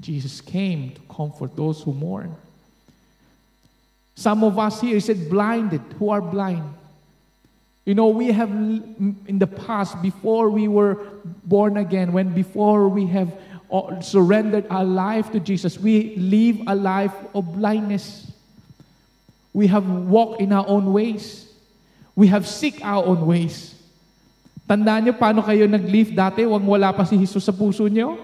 Jesus 0.01 0.41
came 0.41 0.95
to 0.95 1.01
comfort 1.11 1.57
those 1.57 1.83
who 1.83 1.93
mourn. 1.93 2.31
Some 4.15 4.45
of 4.45 4.57
us 4.59 4.81
here 4.81 4.95
he 4.95 5.01
said 5.01 5.29
blinded, 5.29 5.83
who 5.99 6.11
are 6.11 6.23
blind. 6.23 6.63
You 7.85 7.95
know, 7.95 8.09
we 8.09 8.31
have 8.31 8.51
in 8.51 9.39
the 9.39 9.47
past, 9.47 10.01
before 10.01 10.49
we 10.49 10.69
were 10.69 10.97
born 11.45 11.77
again, 11.77 12.13
when 12.13 12.33
before 12.33 12.89
we 12.89 13.07
have 13.07 13.33
surrendered 14.03 14.67
our 14.69 14.85
life 14.85 15.31
to 15.31 15.39
Jesus, 15.39 15.79
we 15.79 16.17
live 16.17 16.67
a 16.67 16.75
life 16.75 17.15
of 17.35 17.55
blindness. 17.55 18.27
We 19.55 19.67
have 19.71 19.87
walked 19.87 20.41
in 20.41 20.53
our 20.53 20.67
own 20.67 20.93
ways. 20.93 21.47
We 22.15 22.27
have 22.29 22.47
seek 22.47 22.83
our 22.83 23.07
own 23.07 23.23
ways. 23.27 23.75
Tandaan 24.67 25.07
niyo 25.07 25.19
paano 25.19 25.43
kayo 25.43 25.67
nag-live 25.67 26.15
dati, 26.15 26.47
wang 26.47 26.63
wala 26.63 26.95
pa 26.95 27.03
si 27.03 27.19
Jesus 27.19 27.43
sa 27.43 27.51
puso 27.51 27.87
niyo? 27.91 28.19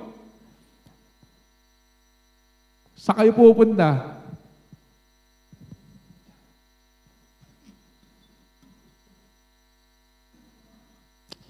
Sa 2.95 3.15
kayo 3.15 3.35
pupunta? 3.35 4.15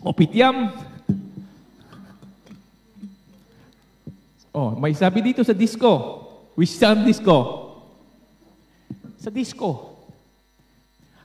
Kopitiam. 0.01 0.86
Oh, 4.57 4.73
may 4.73 4.97
sabi 4.97 5.21
dito 5.21 5.45
sa 5.45 5.53
disco. 5.53 6.25
Which 6.57 6.73
sound 6.73 7.05
disco? 7.05 7.37
Sa 9.21 9.29
disco. 9.29 9.93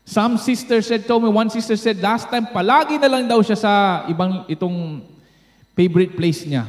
Some 0.03 0.35
sister 0.35 0.83
said 0.83 1.07
to 1.07 1.15
me, 1.15 1.31
one 1.31 1.47
sister 1.47 1.79
said, 1.79 2.03
last 2.03 2.27
time, 2.27 2.51
palagi 2.51 2.99
na 2.99 3.07
lang 3.07 3.31
daw 3.31 3.39
siya 3.39 3.55
sa 3.55 4.03
ibang 4.11 4.43
itong 4.51 4.99
favorite 5.71 6.19
place 6.19 6.43
niya. 6.43 6.67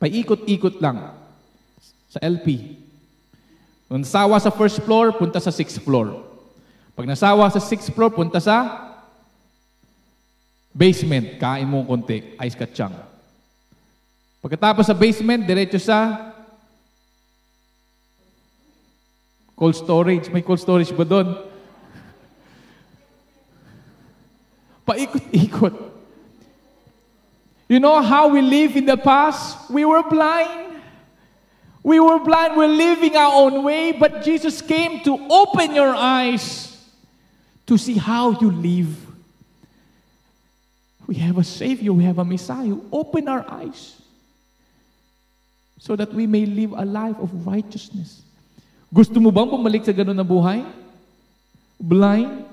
Paikot-ikot 0.00 0.80
lang 0.80 1.12
sa 2.08 2.16
LP. 2.24 2.80
Kung 3.92 4.00
nasawa 4.00 4.40
sa 4.40 4.48
first 4.48 4.80
floor, 4.88 5.12
punta 5.20 5.36
sa 5.36 5.52
sixth 5.52 5.84
floor. 5.84 6.16
Pag 6.96 7.12
nasawa 7.12 7.44
sa 7.52 7.60
sixth 7.60 7.92
floor, 7.92 8.08
punta 8.08 8.40
sa 8.40 8.88
basement. 10.72 11.36
Kain 11.36 11.68
mo 11.68 11.84
konti, 11.84 12.40
ice 12.40 12.56
kachang. 12.56 13.11
Pagkatapos 14.42 14.90
sa 14.90 14.98
basement, 14.98 15.46
diretso 15.46 15.78
sa 15.78 16.32
Cold 19.62 19.78
storage. 19.78 20.26
May 20.34 20.42
cold 20.42 20.58
storage 20.58 20.90
ba 20.90 21.06
doon? 21.06 21.38
Paikot-ikot. 24.90 25.70
You 27.70 27.78
know 27.78 28.02
how 28.02 28.26
we 28.26 28.42
live 28.42 28.74
in 28.74 28.90
the 28.90 28.98
past? 28.98 29.70
We 29.70 29.86
were 29.86 30.02
blind. 30.02 30.82
We 31.86 32.02
were 32.02 32.18
blind. 32.18 32.58
We're 32.58 32.74
living 32.74 33.14
our 33.14 33.30
own 33.46 33.62
way, 33.62 33.92
but 33.94 34.26
Jesus 34.26 34.58
came 34.58 34.98
to 35.06 35.14
open 35.30 35.78
your 35.78 35.94
eyes 35.94 36.74
to 37.70 37.78
see 37.78 37.94
how 37.94 38.34
you 38.42 38.50
live. 38.50 38.90
We 41.06 41.22
have 41.22 41.38
a 41.38 41.44
Savior, 41.46 41.92
we 41.92 42.02
have 42.02 42.18
a 42.18 42.24
Messiah 42.26 42.66
who 42.66 42.82
opened 42.90 43.28
our 43.28 43.46
eyes 43.46 44.01
so 45.82 45.98
that 45.98 46.14
we 46.14 46.30
may 46.30 46.46
live 46.46 46.70
a 46.78 46.86
life 46.86 47.18
of 47.18 47.34
righteousness. 47.42 48.22
Gusto 48.94 49.18
mo 49.18 49.34
bang 49.34 49.50
bumalik 49.50 49.82
sa 49.82 49.90
ganun 49.90 50.14
na 50.14 50.22
buhay? 50.22 50.62
Blind? 51.74 52.46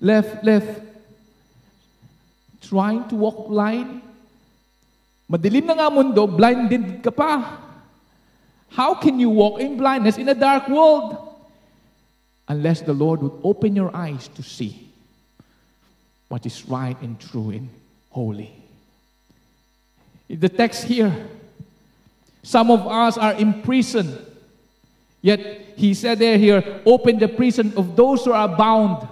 Left, 0.00 0.40
left. 0.40 0.80
Trying 2.64 3.12
to 3.12 3.14
walk 3.20 3.44
blind? 3.44 4.00
Madilim 5.28 5.68
na 5.68 5.76
nga 5.76 5.92
mundo, 5.92 6.24
blinded 6.24 7.04
ka 7.04 7.12
pa. 7.12 7.60
How 8.72 8.96
can 8.96 9.20
you 9.20 9.28
walk 9.28 9.60
in 9.60 9.76
blindness 9.76 10.16
in 10.16 10.32
a 10.32 10.38
dark 10.38 10.72
world? 10.72 11.20
Unless 12.48 12.88
the 12.88 12.96
Lord 12.96 13.20
would 13.20 13.36
open 13.44 13.76
your 13.76 13.92
eyes 13.92 14.32
to 14.32 14.40
see 14.40 14.88
what 16.32 16.48
is 16.48 16.64
right 16.64 16.96
and 17.04 17.20
true 17.20 17.52
and 17.52 17.68
holy. 18.08 18.48
The 20.32 20.48
text 20.48 20.88
here, 20.88 21.12
some 22.42 22.70
of 22.70 22.86
us 22.86 23.16
are 23.16 23.34
imprisoned 23.34 24.18
Yet 25.22 25.74
he 25.76 25.94
said 25.94 26.18
there 26.18 26.36
here, 26.36 26.82
open 26.84 27.18
the 27.18 27.28
prison 27.28 27.72
of 27.76 27.94
those 27.94 28.24
who 28.24 28.32
are 28.32 28.48
bound. 28.48 29.06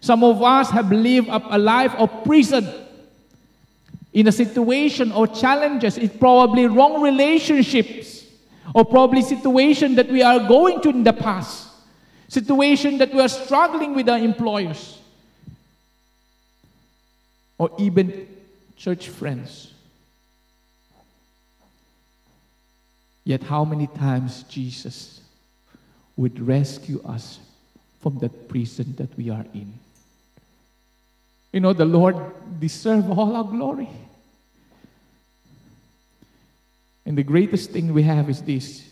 Some 0.00 0.22
of 0.22 0.40
us 0.40 0.70
have 0.70 0.90
lived 0.92 1.28
up 1.28 1.42
a 1.50 1.58
life 1.58 1.94
of 1.96 2.24
prison. 2.24 2.72
In 4.12 4.28
a 4.28 4.32
situation 4.32 5.10
or 5.10 5.26
challenges, 5.26 5.98
it's 5.98 6.16
probably 6.16 6.66
wrong 6.66 7.02
relationships, 7.02 8.24
or 8.74 8.84
probably 8.84 9.22
situation 9.22 9.96
that 9.96 10.08
we 10.08 10.22
are 10.22 10.38
going 10.46 10.80
to 10.82 10.90
in 10.90 11.02
the 11.02 11.12
past, 11.12 11.68
situation 12.28 12.98
that 12.98 13.12
we 13.12 13.20
are 13.20 13.28
struggling 13.28 13.94
with 13.94 14.08
our 14.08 14.18
employers, 14.18 14.98
or 17.58 17.70
even 17.78 18.28
church 18.76 19.08
friends. 19.08 19.72
Yet, 23.28 23.42
how 23.42 23.66
many 23.66 23.88
times 23.88 24.44
Jesus 24.44 25.20
would 26.16 26.40
rescue 26.40 27.02
us 27.04 27.38
from 28.00 28.18
that 28.20 28.48
prison 28.48 28.94
that 28.96 29.14
we 29.18 29.28
are 29.28 29.44
in. 29.52 29.70
You 31.52 31.60
know, 31.60 31.74
the 31.74 31.84
Lord 31.84 32.16
deserves 32.58 33.06
all 33.06 33.36
our 33.36 33.44
glory. 33.44 33.90
And 37.04 37.18
the 37.18 37.22
greatest 37.22 37.70
thing 37.70 37.92
we 37.92 38.02
have 38.04 38.30
is 38.30 38.40
this 38.40 38.88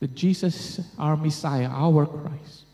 that 0.00 0.16
Jesus, 0.16 0.80
our 0.98 1.16
Messiah, 1.16 1.68
our 1.68 2.06
Christ, 2.06 2.64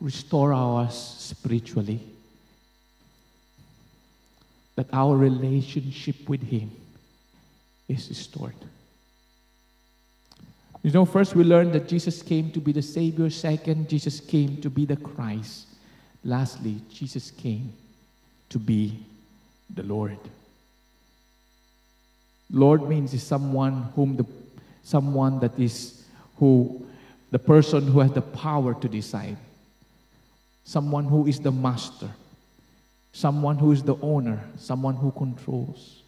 restore 0.00 0.54
us 0.54 1.18
spiritually. 1.18 1.98
That 4.76 4.86
our 4.92 5.16
relationship 5.16 6.28
with 6.28 6.42
Him 6.44 6.70
is 7.88 8.08
restored. 8.08 8.54
You 10.82 10.90
know, 10.90 11.04
first 11.04 11.36
we 11.36 11.44
learned 11.44 11.72
that 11.74 11.88
Jesus 11.88 12.22
came 12.22 12.50
to 12.52 12.60
be 12.60 12.72
the 12.72 12.82
Savior. 12.82 13.30
Second, 13.30 13.88
Jesus 13.88 14.18
came 14.18 14.60
to 14.62 14.70
be 14.70 14.84
the 14.84 14.96
Christ. 14.96 15.66
Lastly, 16.24 16.80
Jesus 16.92 17.30
came 17.30 17.72
to 18.48 18.58
be 18.58 18.98
the 19.72 19.84
Lord. 19.84 20.18
Lord 22.50 22.88
means 22.88 23.14
is 23.14 23.22
someone 23.22 23.90
whom 23.94 24.16
the 24.16 24.26
someone 24.82 25.38
that 25.40 25.58
is 25.58 26.04
who 26.36 26.84
the 27.30 27.38
person 27.38 27.86
who 27.86 28.00
has 28.00 28.12
the 28.12 28.20
power 28.20 28.74
to 28.74 28.88
decide. 28.88 29.36
Someone 30.64 31.04
who 31.04 31.26
is 31.26 31.40
the 31.40 31.52
master. 31.52 32.10
Someone 33.12 33.56
who 33.56 33.72
is 33.72 33.82
the 33.82 33.96
owner, 33.96 34.42
someone 34.56 34.96
who 34.96 35.10
controls. 35.12 36.02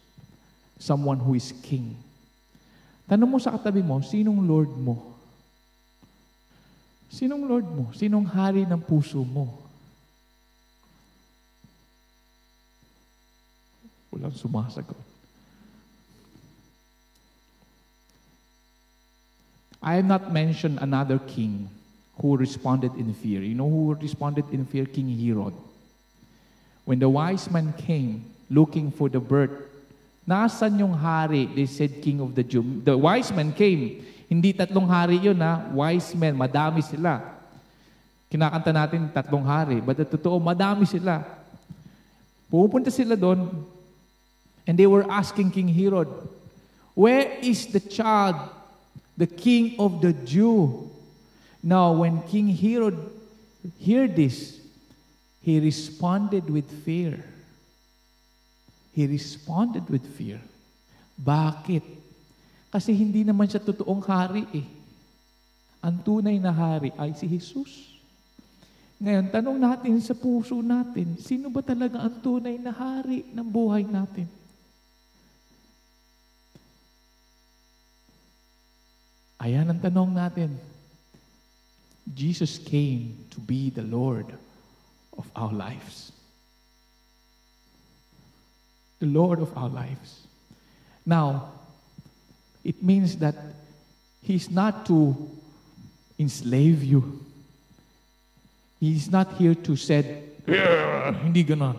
Someone 0.79 1.19
who 1.19 1.33
is 1.33 1.53
king. 1.63 1.95
Tanong 3.05 3.29
mo 3.29 3.37
sa 3.37 3.53
katabi 3.53 3.85
mo, 3.85 4.01
sinong 4.01 4.41
Lord 4.49 4.73
mo? 4.81 5.13
Sinong 7.13 7.45
Lord 7.45 7.67
mo? 7.69 7.93
Sinong 7.93 8.25
hari 8.25 8.65
ng 8.65 8.81
puso 8.81 9.21
mo? 9.21 9.61
Walang 14.09 14.33
sumasagot. 14.33 14.97
I 19.85 20.01
have 20.01 20.09
not 20.09 20.33
mentioned 20.33 20.81
another 20.81 21.21
king 21.21 21.69
who 22.17 22.35
responded 22.37 22.95
in 22.97 23.13
fear. 23.13 23.45
You 23.45 23.53
know 23.53 23.69
who 23.69 23.93
responded 23.93 24.49
in 24.49 24.65
fear? 24.65 24.85
King 24.85 25.13
Herod. 25.13 25.53
When 26.85 26.97
the 26.97 27.09
wise 27.09 27.51
men 27.51 27.73
came 27.77 28.25
looking 28.49 28.89
for 28.89 29.09
the 29.09 29.19
birth, 29.19 29.53
nasan 30.25 30.81
yung 30.81 30.93
hari? 30.93 31.45
They 31.47 31.69
said, 31.69 32.01
King 32.01 32.19
of 32.19 32.33
the 32.33 32.43
Jews. 32.43 32.83
The 32.83 32.97
wise 32.97 33.31
men 33.31 33.53
came. 33.53 34.03
Hindi 34.25 34.51
tatlong 34.51 34.89
hari 34.89 35.21
yun 35.21 35.37
ha. 35.39 35.69
Wise 35.69 36.17
men, 36.17 36.33
madami 36.33 36.81
sila. 36.81 37.21
Kinakanta 38.29 38.73
natin 38.73 39.13
tatlong 39.13 39.45
hari. 39.45 39.79
But 39.79 40.01
the 40.01 40.05
totoo, 40.05 40.41
madami 40.41 40.89
sila. 40.89 41.21
Pupunta 42.49 42.89
sila 42.89 43.13
doon. 43.13 43.65
And 44.65 44.73
they 44.73 44.89
were 44.89 45.05
asking 45.05 45.53
King 45.53 45.69
Herod, 45.69 46.09
Where 46.97 47.37
is 47.43 47.69
the 47.69 47.79
child, 47.79 48.35
the 49.15 49.27
king 49.27 49.77
of 49.77 50.01
the 50.01 50.13
Jew? 50.13 50.89
Now, 51.61 51.93
when 51.93 52.21
King 52.23 52.49
Herod 52.49 52.97
heard 53.77 54.15
this, 54.15 54.57
he 55.41 55.59
responded 55.59 56.49
with 56.49 56.65
fear. 56.85 57.21
He 58.95 59.03
responded 59.03 59.83
with 59.91 60.07
fear. 60.15 60.39
Bakit? 61.19 61.83
Kasi 62.71 62.95
hindi 62.95 63.27
naman 63.27 63.51
siya 63.51 63.59
totoong 63.59 64.03
hari 64.07 64.47
eh. 64.55 64.67
Ang 65.83 65.99
tunay 65.99 66.39
na 66.39 66.55
hari 66.55 66.95
ay 66.95 67.11
si 67.11 67.27
Jesus. 67.27 67.99
Ngayon, 69.03 69.27
tanong 69.27 69.59
natin 69.59 69.99
sa 69.99 70.15
puso 70.15 70.63
natin, 70.63 71.19
sino 71.19 71.51
ba 71.51 71.59
talaga 71.59 71.99
ang 71.99 72.15
tunay 72.23 72.55
na 72.55 72.71
hari 72.71 73.27
ng 73.35 73.43
buhay 73.43 73.83
natin? 73.83 74.31
Ayan 79.43 79.67
ang 79.67 79.79
tanong 79.83 80.15
natin. 80.15 80.55
Jesus 82.07 82.55
came 82.55 83.11
to 83.35 83.43
be 83.43 83.67
the 83.67 83.83
Lord 83.83 84.31
of 85.19 85.27
our 85.35 85.51
lives. 85.51 86.14
The 89.05 89.11
Lord 89.11 89.39
of 89.39 89.55
our 89.55 89.69
lives. 89.69 90.25
Now, 91.05 91.51
it 92.63 92.81
means 92.81 93.17
that 93.17 93.35
He's 94.23 94.49
not 94.49 94.87
to 94.87 95.29
enslave 96.17 96.83
you. 96.83 97.23
He's 98.79 99.11
not 99.11 99.33
here 99.33 99.53
to 99.53 99.75
say, 99.75 100.23
hindi 100.47 101.43
ganon. 101.43 101.77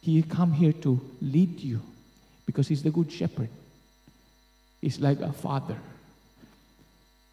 He 0.00 0.22
come 0.22 0.52
here 0.52 0.72
to 0.72 0.98
lead 1.20 1.60
you 1.60 1.82
because 2.46 2.68
He's 2.68 2.82
the 2.82 2.90
good 2.90 3.12
shepherd. 3.12 3.50
He's 4.80 4.98
like 5.00 5.20
a 5.20 5.34
father. 5.34 5.76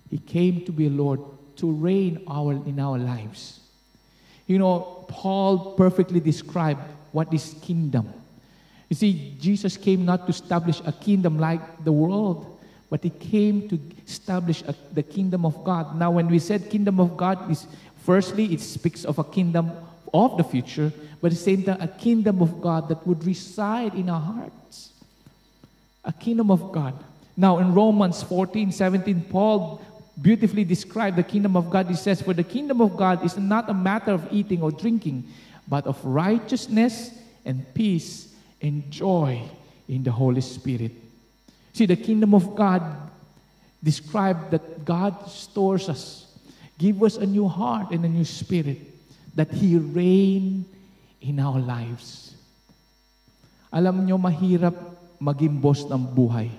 He 0.09 0.17
came 0.17 0.65
to 0.65 0.73
be 0.73 0.87
a 0.87 0.89
Lord 0.89 1.21
to 1.55 1.71
reign 1.71 2.21
our, 2.27 2.51
in 2.51 2.81
our 2.81 2.97
lives. 2.97 3.61
You 4.45 4.59
know, 4.59 5.05
Paul 5.07 5.75
perfectly 5.75 6.19
described 6.19 6.81
what 7.13 7.33
is 7.33 7.55
kingdom. 7.61 8.13
You 8.91 8.95
see, 8.95 9.37
Jesus 9.39 9.77
came 9.77 10.03
not 10.03 10.27
to 10.27 10.31
establish 10.31 10.81
a 10.85 10.91
kingdom 10.91 11.39
like 11.39 11.85
the 11.85 11.93
world, 11.93 12.59
but 12.89 13.01
he 13.01 13.09
came 13.09 13.69
to 13.69 13.79
establish 14.05 14.63
a, 14.67 14.75
the 14.91 15.01
kingdom 15.01 15.45
of 15.45 15.63
God. 15.63 15.95
Now, 15.95 16.11
when 16.11 16.27
we 16.27 16.39
said 16.39 16.69
kingdom 16.69 16.99
of 16.99 17.15
God, 17.15 17.49
is 17.49 17.67
firstly 18.03 18.51
it 18.51 18.59
speaks 18.59 19.05
of 19.05 19.17
a 19.17 19.23
kingdom 19.23 19.71
of 20.13 20.35
the 20.35 20.43
future, 20.43 20.91
but 21.21 21.31
at 21.31 21.37
the 21.37 21.41
same 21.41 21.63
time 21.63 21.79
a 21.79 21.87
kingdom 21.87 22.41
of 22.41 22.59
God 22.59 22.89
that 22.89 23.07
would 23.07 23.23
reside 23.23 23.95
in 23.95 24.09
our 24.09 24.19
hearts. 24.19 24.91
A 26.03 26.11
kingdom 26.11 26.51
of 26.51 26.73
God. 26.73 26.93
Now, 27.37 27.59
in 27.59 27.73
Romans 27.73 28.21
14, 28.23 28.73
17, 28.73 29.21
Paul 29.31 29.79
beautifully 30.21 30.65
described 30.65 31.15
the 31.15 31.23
kingdom 31.23 31.55
of 31.55 31.69
God. 31.69 31.87
He 31.87 31.95
says, 31.95 32.21
For 32.21 32.33
the 32.33 32.43
kingdom 32.43 32.81
of 32.81 32.97
God 32.97 33.23
is 33.23 33.37
not 33.37 33.69
a 33.69 33.73
matter 33.73 34.11
of 34.11 34.27
eating 34.33 34.61
or 34.61 34.69
drinking, 34.69 35.23
but 35.65 35.87
of 35.87 36.03
righteousness 36.03 37.11
and 37.45 37.63
peace 37.73 38.27
and 38.61 38.89
joy 38.93 39.41
in 39.89 40.03
the 40.05 40.11
Holy 40.13 40.41
Spirit. 40.41 40.93
See, 41.73 41.85
the 41.85 41.97
kingdom 41.97 42.33
of 42.33 42.55
God 42.55 42.83
described 43.81 44.51
that 44.51 44.85
God 44.85 45.27
stores 45.27 45.89
us, 45.89 46.29
give 46.77 47.01
us 47.01 47.17
a 47.17 47.25
new 47.25 47.47
heart 47.47 47.91
and 47.91 48.05
a 48.05 48.09
new 48.09 48.25
spirit, 48.25 48.77
that 49.35 49.49
He 49.51 49.77
reign 49.77 50.65
in 51.21 51.39
our 51.39 51.59
lives. 51.59 52.35
Alam 53.73 54.05
nyo, 54.05 54.19
mahirap 54.19 54.75
maging 55.17 55.57
boss 55.57 55.87
ng 55.87 56.03
buhay. 56.03 56.51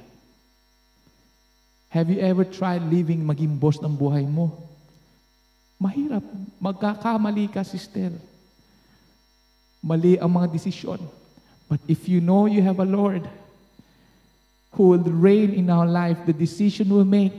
Have 1.93 2.09
you 2.09 2.25
ever 2.25 2.49
tried 2.49 2.81
living 2.89 3.21
maging 3.21 3.61
boss 3.61 3.77
ng 3.85 3.93
buhay 3.93 4.25
mo? 4.25 4.49
Mahirap. 5.77 6.25
Magkakamali 6.57 7.53
ka, 7.53 7.61
sister. 7.61 8.17
Mali 9.85 10.17
ang 10.17 10.33
mga 10.33 10.49
desisyon. 10.49 11.05
But 11.69 11.81
if 11.89 12.09
you 12.09 12.21
know 12.21 12.47
you 12.47 12.63
have 12.63 12.81
a 12.81 12.85
Lord 12.85 13.29
who 14.73 14.89
will 14.89 14.99
reign 14.99 15.53
in 15.53 15.71
our 15.71 15.87
life, 15.87 16.19
the 16.27 16.33
decision 16.33 16.89
we 16.89 17.05
make, 17.05 17.39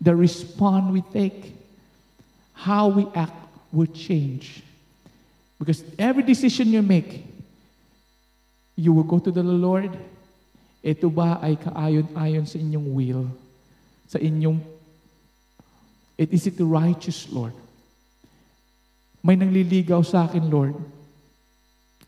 the 0.00 0.14
response 0.14 0.92
we 0.92 1.02
take, 1.12 1.54
how 2.52 2.88
we 2.88 3.06
act 3.14 3.36
will 3.72 3.86
change. 3.86 4.62
Because 5.58 5.84
every 5.98 6.22
decision 6.22 6.68
you 6.68 6.82
make, 6.82 7.24
you 8.76 8.92
will 8.92 9.04
go 9.04 9.18
to 9.18 9.30
the 9.30 9.42
Lord, 9.42 9.96
ito 10.82 11.08
ba 11.08 11.38
ay 11.40 11.56
kaayon-ayon 11.56 12.46
sa 12.48 12.58
inyong 12.58 12.88
will? 12.92 13.30
sa 14.12 14.20
inyong 14.20 14.60
it 16.20 16.28
is 16.36 16.44
it 16.44 16.60
righteous, 16.60 17.24
Lord? 17.32 17.56
May 19.24 19.40
nangliligaw 19.40 20.04
sa 20.04 20.28
akin, 20.28 20.52
Lord. 20.52 20.76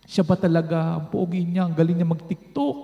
Siya 0.06 0.22
ba 0.24 0.36
talaga, 0.36 1.00
ang 1.00 1.06
pogi 1.08 1.44
niya, 1.44 1.64
ang 1.64 1.74
galing 1.74 1.96
niya 1.96 2.08
mag-tiktok. 2.08 2.76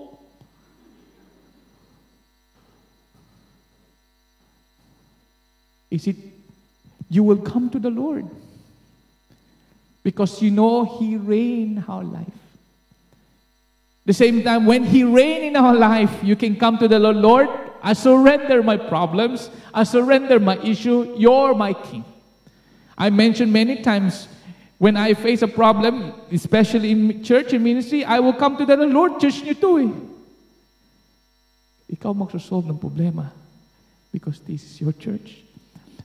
Is 5.90 6.06
it, 6.06 6.16
you 7.10 7.22
will 7.22 7.42
come 7.42 7.68
to 7.70 7.78
the 7.78 7.90
Lord. 7.90 8.24
Because 10.02 10.40
you 10.40 10.50
know 10.50 10.98
He 10.98 11.16
reign 11.16 11.84
our 11.86 12.04
life. 12.04 12.38
The 14.06 14.14
same 14.14 14.42
time, 14.42 14.64
when 14.64 14.84
He 14.84 15.04
reign 15.04 15.44
in 15.44 15.56
our 15.56 15.74
life, 15.74 16.10
you 16.22 16.36
can 16.36 16.56
come 16.56 16.78
to 16.78 16.88
the 16.88 16.98
Lord, 16.98 17.16
Lord, 17.16 17.48
I 17.82 17.92
surrender 17.92 18.62
my 18.62 18.76
problems. 18.76 19.50
I 19.72 19.84
surrender 19.84 20.38
my 20.38 20.58
issue. 20.58 21.14
You're 21.16 21.54
my 21.54 21.72
king. 21.72 22.04
I 22.96 23.10
mentioned 23.10 23.52
many 23.52 23.82
times 23.82 24.28
when 24.80 24.96
I 24.96 25.12
face 25.12 25.42
a 25.42 25.46
problem, 25.46 26.14
especially 26.32 26.90
in 26.90 27.22
church 27.22 27.52
and 27.52 27.62
ministry, 27.62 28.02
I 28.02 28.18
will 28.18 28.32
come 28.32 28.56
to 28.56 28.64
the 28.64 28.78
Lord, 28.78 29.20
church 29.20 29.44
niyo 29.44 29.60
to 29.60 29.70
eh. 29.76 29.92
Ikaw 31.92 32.16
magsosolve 32.16 32.72
ng 32.72 32.80
problema 32.80 33.28
because 34.08 34.40
this 34.40 34.64
is 34.64 34.80
your 34.80 34.96
church. 34.96 35.44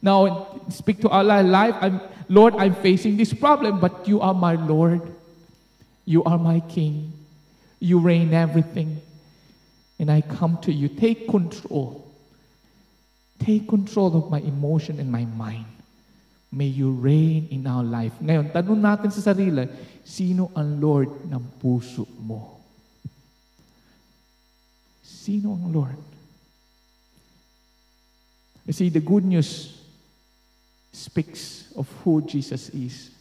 Now, 0.03 0.59
speak 0.67 0.99
to 1.07 1.09
Allah 1.09 1.39
life. 1.39 1.71
I'm, 1.79 2.03
Lord, 2.27 2.59
I'm 2.59 2.75
facing 2.75 3.15
this 3.15 3.31
problem, 3.31 3.79
but 3.79 4.11
you 4.11 4.19
are 4.19 4.35
my 4.35 4.59
Lord. 4.59 4.99
You 6.03 6.27
are 6.27 6.37
my 6.37 6.59
King. 6.67 7.15
You 7.79 8.03
reign 8.03 8.35
everything. 8.35 8.99
And 10.03 10.11
I 10.11 10.19
come 10.19 10.59
to 10.67 10.73
you. 10.75 10.91
Take 10.91 11.31
control. 11.31 12.03
Take 13.39 13.71
control 13.71 14.19
of 14.19 14.27
my 14.27 14.43
emotion 14.43 14.99
and 14.99 15.07
my 15.07 15.23
mind. 15.23 15.74
May 16.55 16.71
you 16.71 16.95
reign 16.95 17.51
in 17.51 17.67
our 17.67 17.83
life. 17.83 18.15
Ngayon, 18.23 18.55
tanong 18.55 18.79
natin 18.79 19.11
sa 19.11 19.35
sarili, 19.35 19.67
sino 20.07 20.55
ang 20.55 20.79
Lord 20.79 21.27
ng 21.27 21.43
puso 21.59 22.07
mo? 22.23 22.63
Sino 25.03 25.51
ang 25.51 25.67
Lord? 25.67 25.99
You 28.63 28.71
see, 28.71 28.87
the 28.87 29.03
good 29.03 29.27
news 29.27 29.83
speaks 30.95 31.75
of 31.75 31.91
who 32.07 32.23
Jesus 32.23 32.71
is. 32.71 33.11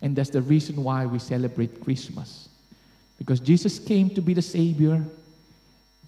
And 0.00 0.16
that's 0.16 0.32
the 0.32 0.40
reason 0.40 0.80
why 0.80 1.04
we 1.04 1.20
celebrate 1.20 1.84
Christmas. 1.84 2.48
Because 3.20 3.44
Jesus 3.44 3.76
came 3.76 4.08
to 4.16 4.24
be 4.24 4.32
the 4.32 4.40
Savior, 4.40 5.04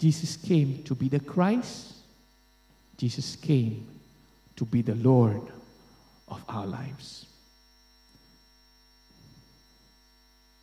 Jesus 0.01 0.33
came 0.33 0.81
to 0.89 0.97
be 0.97 1.05
the 1.05 1.21
Christ. 1.21 1.93
Jesus 2.97 3.37
came 3.37 3.85
to 4.57 4.65
be 4.65 4.81
the 4.81 4.97
Lord 4.97 5.53
of 6.27 6.43
our 6.47 6.65
lives. 6.65 7.25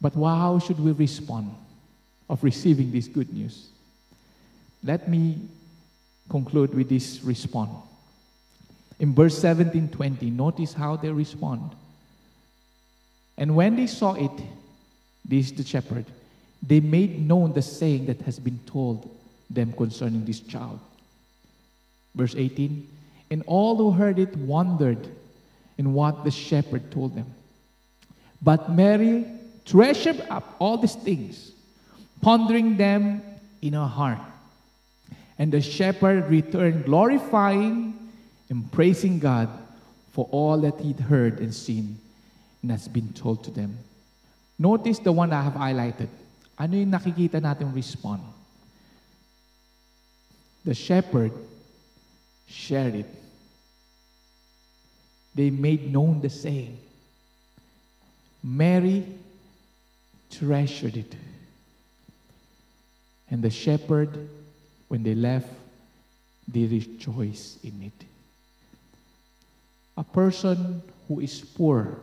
But 0.00 0.14
how 0.14 0.58
should 0.58 0.78
we 0.78 0.92
respond 0.92 1.54
of 2.28 2.44
receiving 2.44 2.92
this 2.92 3.08
good 3.08 3.32
news? 3.32 3.68
Let 4.82 5.08
me 5.08 5.38
conclude 6.28 6.74
with 6.74 6.88
this 6.88 7.22
response. 7.22 7.70
In 9.00 9.14
verse 9.14 9.38
17 9.38 9.88
20, 9.88 10.30
notice 10.30 10.74
how 10.74 10.96
they 10.96 11.10
respond. 11.10 11.70
And 13.36 13.56
when 13.56 13.76
they 13.76 13.86
saw 13.86 14.14
it, 14.14 14.30
this 15.24 15.50
the 15.50 15.64
shepherd, 15.64 16.04
they 16.62 16.80
made 16.80 17.26
known 17.26 17.52
the 17.52 17.62
saying 17.62 18.06
that 18.06 18.20
has 18.22 18.38
been 18.38 18.60
told 18.66 19.10
them 19.50 19.72
concerning 19.72 20.24
this 20.24 20.40
child. 20.40 20.80
Verse 22.14 22.34
18 22.36 22.86
And 23.30 23.42
all 23.46 23.76
who 23.76 23.90
heard 23.90 24.18
it 24.18 24.36
wondered 24.36 25.08
in 25.78 25.92
what 25.92 26.24
the 26.24 26.30
shepherd 26.30 26.90
told 26.90 27.14
them. 27.14 27.26
But 28.40 28.70
Mary 28.70 29.26
treasured 29.64 30.20
up 30.30 30.56
all 30.58 30.76
these 30.78 30.94
things, 30.94 31.52
pondering 32.20 32.76
them 32.76 33.22
in 33.62 33.72
her 33.72 33.86
heart. 33.86 34.18
And 35.38 35.50
the 35.50 35.60
shepherd 35.60 36.30
returned, 36.30 36.84
glorifying 36.84 37.98
and 38.50 38.70
praising 38.70 39.18
God 39.18 39.48
for 40.12 40.28
all 40.30 40.60
that 40.60 40.78
he'd 40.80 41.00
heard 41.00 41.40
and 41.40 41.52
seen 41.52 41.98
and 42.62 42.70
has 42.70 42.86
been 42.86 43.12
told 43.12 43.42
to 43.44 43.50
them. 43.50 43.78
Notice 44.58 45.00
the 45.00 45.10
one 45.10 45.32
I 45.32 45.42
have 45.42 45.54
highlighted. 45.54 46.08
Ano 46.58 46.76
yung 46.76 46.92
nakikita 46.92 47.42
natin 47.42 47.74
respond? 47.74 48.22
The 50.64 50.74
shepherd 50.74 51.32
shared 52.46 52.94
it. 52.94 53.10
They 55.34 55.50
made 55.50 55.92
known 55.92 56.20
the 56.20 56.30
saying. 56.30 56.78
Mary 58.42 59.04
treasured 60.30 60.96
it. 60.96 61.14
And 63.30 63.42
the 63.42 63.50
shepherd, 63.50 64.28
when 64.88 65.02
they 65.02 65.14
left, 65.14 65.48
they 66.46 66.66
rejoiced 66.66 67.64
in 67.64 67.82
it. 67.82 68.06
A 69.96 70.04
person 70.04 70.82
who 71.08 71.20
is 71.20 71.40
poor, 71.40 71.98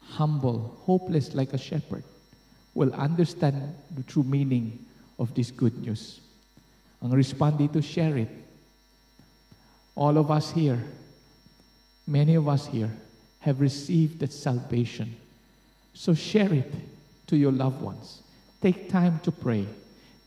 humble, 0.00 0.78
hopeless 0.86 1.34
like 1.34 1.52
a 1.52 1.58
shepherd 1.58 2.04
will 2.74 2.92
understand 2.94 3.74
the 3.94 4.02
true 4.04 4.22
meaning 4.22 4.78
of 5.18 5.34
this 5.34 5.50
good 5.50 5.76
news. 5.84 6.20
Ang 7.02 7.10
respond 7.10 7.58
dito, 7.58 7.82
share 7.82 8.16
it. 8.16 8.30
All 9.94 10.16
of 10.16 10.30
us 10.30 10.52
here, 10.52 10.82
many 12.06 12.34
of 12.34 12.48
us 12.48 12.66
here, 12.66 12.90
have 13.40 13.60
received 13.60 14.20
that 14.20 14.32
salvation. 14.32 15.16
So 15.94 16.14
share 16.14 16.52
it 16.52 16.72
to 17.26 17.36
your 17.36 17.52
loved 17.52 17.80
ones. 17.82 18.22
Take 18.60 18.88
time 18.88 19.20
to 19.24 19.32
pray. 19.32 19.66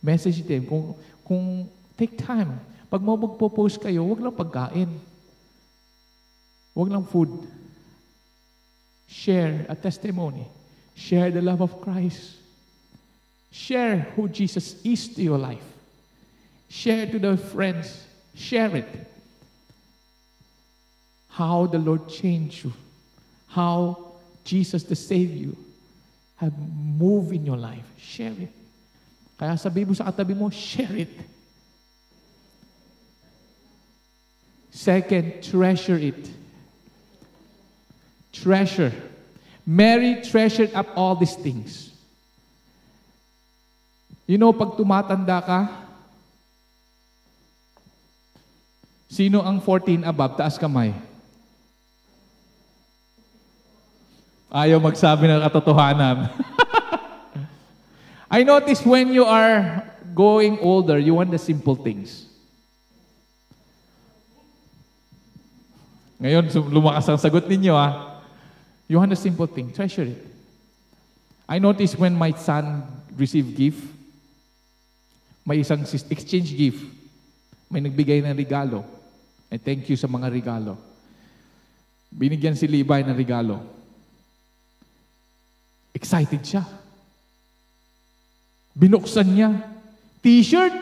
Message 0.04 0.44
them. 0.44 0.68
Kung, 0.68 0.96
kung 1.26 1.70
take 1.98 2.18
time. 2.18 2.60
Pag 2.92 3.02
mo 3.02 3.18
magpo-post 3.18 3.80
kayo, 3.82 4.04
huwag 4.04 4.20
lang 4.20 4.36
pagkain. 4.36 4.92
Huwag 6.76 6.92
lang 6.92 7.08
food. 7.08 7.32
Share 9.08 9.66
a 9.70 9.76
testimony. 9.76 10.44
Share 10.94 11.32
the 11.32 11.42
love 11.42 11.62
of 11.62 11.80
Christ. 11.80 12.36
Share 13.52 14.12
who 14.16 14.28
Jesus 14.28 14.76
is 14.84 15.08
to 15.16 15.24
your 15.24 15.40
life. 15.40 15.64
Share 16.68 17.08
to 17.08 17.18
the 17.20 17.38
friends. 17.38 18.04
Share 18.36 18.76
it. 18.76 18.90
How 21.36 21.68
the 21.68 21.80
Lord 21.80 22.08
changed 22.08 22.64
you. 22.64 22.72
How 23.52 24.16
Jesus, 24.48 24.84
the 24.84 24.96
Savior, 24.96 25.52
have 26.38 26.56
moved 26.96 27.36
in 27.36 27.46
your 27.46 27.60
life. 27.60 27.84
Share 28.00 28.32
it. 28.32 28.56
Kaya 29.36 29.60
sabi 29.60 29.84
mo 29.84 29.92
sa 29.92 30.08
katabi 30.08 30.32
mo, 30.32 30.48
share 30.48 30.96
it. 30.96 31.12
Second, 34.72 35.44
treasure 35.44 36.00
it. 36.00 36.24
Treasure. 38.32 38.96
Mary 39.68 40.24
treasured 40.24 40.72
up 40.72 40.88
all 40.96 41.20
these 41.20 41.36
things. 41.36 41.92
You 44.24 44.40
know, 44.40 44.56
pag 44.56 44.80
tumatanda 44.80 45.44
ka, 45.44 45.60
sino 49.12 49.44
ang 49.44 49.60
14 49.60 50.08
above? 50.08 50.40
Taas 50.40 50.56
kamay. 50.56 51.15
Ayaw 54.52 54.78
magsabi 54.78 55.26
ng 55.30 55.42
katotohanan. 55.46 56.30
I 58.36 58.44
notice 58.44 58.84
when 58.86 59.14
you 59.14 59.26
are 59.26 59.84
going 60.14 60.60
older, 60.60 60.98
you 60.98 61.14
want 61.14 61.32
the 61.32 61.42
simple 61.42 61.76
things. 61.76 62.26
Ngayon, 66.20 66.48
lumakas 66.72 67.06
ang 67.12 67.20
sagot 67.20 67.46
ninyo 67.46 67.76
ah. 67.76 68.24
You 68.88 69.02
want 69.02 69.12
the 69.12 69.20
simple 69.20 69.50
thing. 69.50 69.74
Treasure 69.74 70.10
it. 70.10 70.22
I 71.46 71.60
notice 71.62 71.94
when 71.94 72.18
my 72.18 72.34
son 72.34 72.82
received 73.14 73.54
gift, 73.54 73.82
may 75.46 75.62
isang 75.62 75.86
exchange 75.86 76.58
gift. 76.58 76.82
May 77.70 77.82
nagbigay 77.82 78.26
ng 78.26 78.34
regalo. 78.34 78.82
And 79.50 79.62
thank 79.62 79.86
you 79.90 79.98
sa 79.98 80.10
mga 80.10 80.34
regalo. 80.34 80.78
Binigyan 82.10 82.58
si 82.58 82.66
Levi 82.66 83.06
ng 83.06 83.14
regalo. 83.14 83.62
Excited 85.96 86.44
siya. 86.44 86.68
Binuksan 88.76 89.32
niya. 89.32 89.56
T-shirt. 90.20 90.76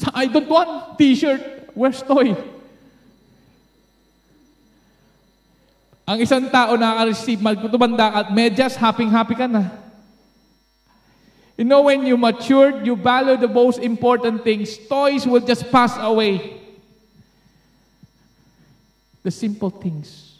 Sa 0.00 0.08
I 0.16 0.32
don't 0.32 0.48
want 0.48 0.96
t-shirt. 0.96 1.68
Where's 1.76 2.00
toy? 2.00 2.32
Ang 6.08 6.18
isang 6.24 6.48
tao 6.48 6.74
nakaka-receive, 6.74 7.40
magtutumanda 7.44 8.10
ka 8.10 8.18
at 8.26 8.28
medyas, 8.32 8.74
happy-happy 8.74 9.36
ka 9.36 9.46
na. 9.46 9.70
You 11.60 11.68
know, 11.68 11.84
when 11.86 12.02
you 12.08 12.16
matured, 12.16 12.82
you 12.82 12.96
value 12.96 13.36
the 13.36 13.46
most 13.46 13.78
important 13.78 14.42
things. 14.42 14.80
Toys 14.88 15.28
will 15.28 15.44
just 15.44 15.70
pass 15.70 15.94
away. 16.00 16.58
The 19.22 19.30
simple 19.30 19.70
things. 19.70 20.31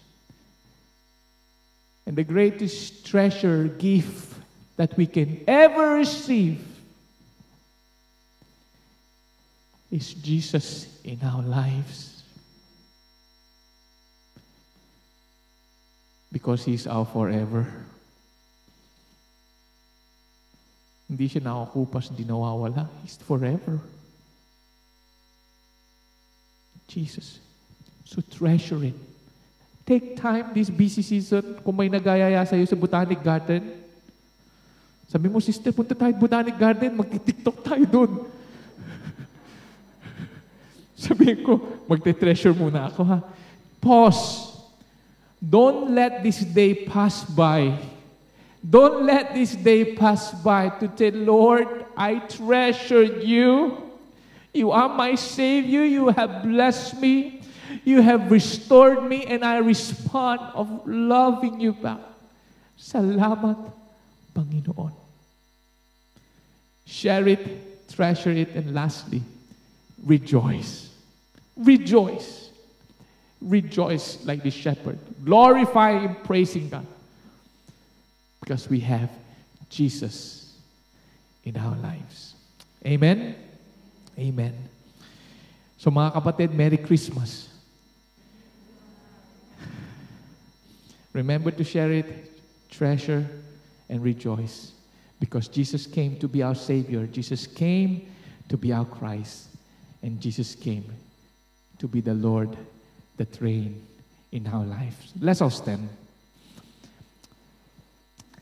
And 2.07 2.17
the 2.17 2.25
greatest 2.25 3.07
treasure, 3.07 3.69
gift 3.69 4.35
that 4.77 4.97
we 4.97 5.07
can 5.07 5.45
ever 5.47 5.95
receive 5.95 6.65
is 9.91 10.15
Jesus 10.15 10.89
in 11.05 11.21
our 11.23 11.43
lives. 11.43 12.23
Because 16.33 16.65
He's 16.65 16.87
our 16.87 17.05
forever. 17.05 17.69
Hindi 21.13 21.29
siya 21.29 21.45
nakakupas, 21.45 22.09
hindi 22.09 22.25
nawawala. 22.25 22.89
He's 23.05 23.21
forever. 23.21 23.79
Jesus. 26.89 27.39
So 28.09 28.25
treasure 28.25 28.81
it. 28.85 29.12
Take 29.93 30.17
time 30.17 30.57
this 30.57 30.73
busy 30.73 31.05
season 31.05 31.61
kung 31.61 31.77
may 31.77 31.93
nagayaya 31.93 32.41
sa 32.49 32.57
iyo 32.57 32.65
sa 32.65 32.73
Botanic 32.73 33.21
Garden. 33.21 33.61
Sabi 35.05 35.29
mo, 35.29 35.37
sister, 35.37 35.69
punta 35.69 35.93
tayo 35.93 36.17
Botanic 36.17 36.57
Garden, 36.57 36.97
mag-tiktok 36.97 37.61
tayo 37.61 37.85
doon. 37.85 38.13
Sabi 41.05 41.45
ko, 41.45 41.61
magte-treasure 41.85 42.57
muna 42.57 42.89
ako 42.89 43.05
ha. 43.05 43.21
Pause. 43.85 44.57
Don't 45.37 45.93
let 45.93 46.25
this 46.25 46.41
day 46.41 46.89
pass 46.89 47.29
by. 47.29 47.77
Don't 48.65 49.05
let 49.05 49.37
this 49.37 49.53
day 49.53 49.93
pass 49.93 50.33
by 50.41 50.73
to 50.81 50.89
tell, 50.89 51.13
Lord, 51.21 51.69
I 51.93 52.25
treasure 52.33 53.05
you. 53.21 53.77
You 54.57 54.73
are 54.73 54.89
my 54.89 55.21
Savior. 55.21 55.85
You 55.85 56.09
have 56.17 56.49
blessed 56.49 56.97
me. 56.97 57.42
You 57.85 58.01
have 58.01 58.31
restored 58.31 59.03
me 59.05 59.27
and 59.27 59.45
I 59.45 59.59
respond 59.59 60.41
of 60.55 60.87
loving 60.87 61.61
you 61.61 61.73
back. 61.73 61.99
Salamat, 62.79 63.73
Panginoon. 64.35 64.93
Share 66.87 67.27
it, 67.27 67.89
treasure 67.89 68.31
it, 68.31 68.51
and 68.55 68.75
lastly, 68.75 69.23
rejoice. 70.05 70.91
Rejoice. 71.57 72.51
Rejoice 73.41 74.25
like 74.25 74.43
the 74.43 74.51
shepherd. 74.51 74.99
Glorify 75.25 75.91
and 75.91 76.23
praising 76.23 76.69
God. 76.69 76.87
Because 78.41 78.69
we 78.69 78.81
have 78.81 79.11
Jesus 79.69 80.55
in 81.45 81.57
our 81.57 81.77
lives. 81.77 82.35
Amen? 82.87 83.35
Amen. 84.19 84.55
So 85.79 85.91
mga 85.91 86.15
kapatid, 86.15 86.55
Merry 86.55 86.79
Christmas. 86.79 87.52
Remember 91.13 91.51
to 91.51 91.65
share 91.65 91.93
it, 91.93 92.31
treasure, 92.71 93.27
and 93.89 94.03
rejoice. 94.03 94.73
Because 95.21 95.49
Jesus 95.49 95.87
came 95.87 96.19
to 96.19 96.29
be 96.29 96.43
our 96.43 96.55
Savior. 96.55 97.07
Jesus 97.07 97.47
came 97.47 98.11
to 98.49 98.57
be 98.57 98.73
our 98.73 98.85
Christ. 98.85 99.49
And 100.03 100.21
Jesus 100.21 100.55
came 100.55 100.85
to 101.79 101.87
be 101.87 102.01
the 102.01 102.15
Lord 102.15 102.57
that 103.17 103.41
reign 103.41 103.83
in 104.33 104.47
our 104.47 104.65
lives. 104.65 105.13
Let's 105.21 105.41
all 105.41 105.51
stand. 105.51 105.89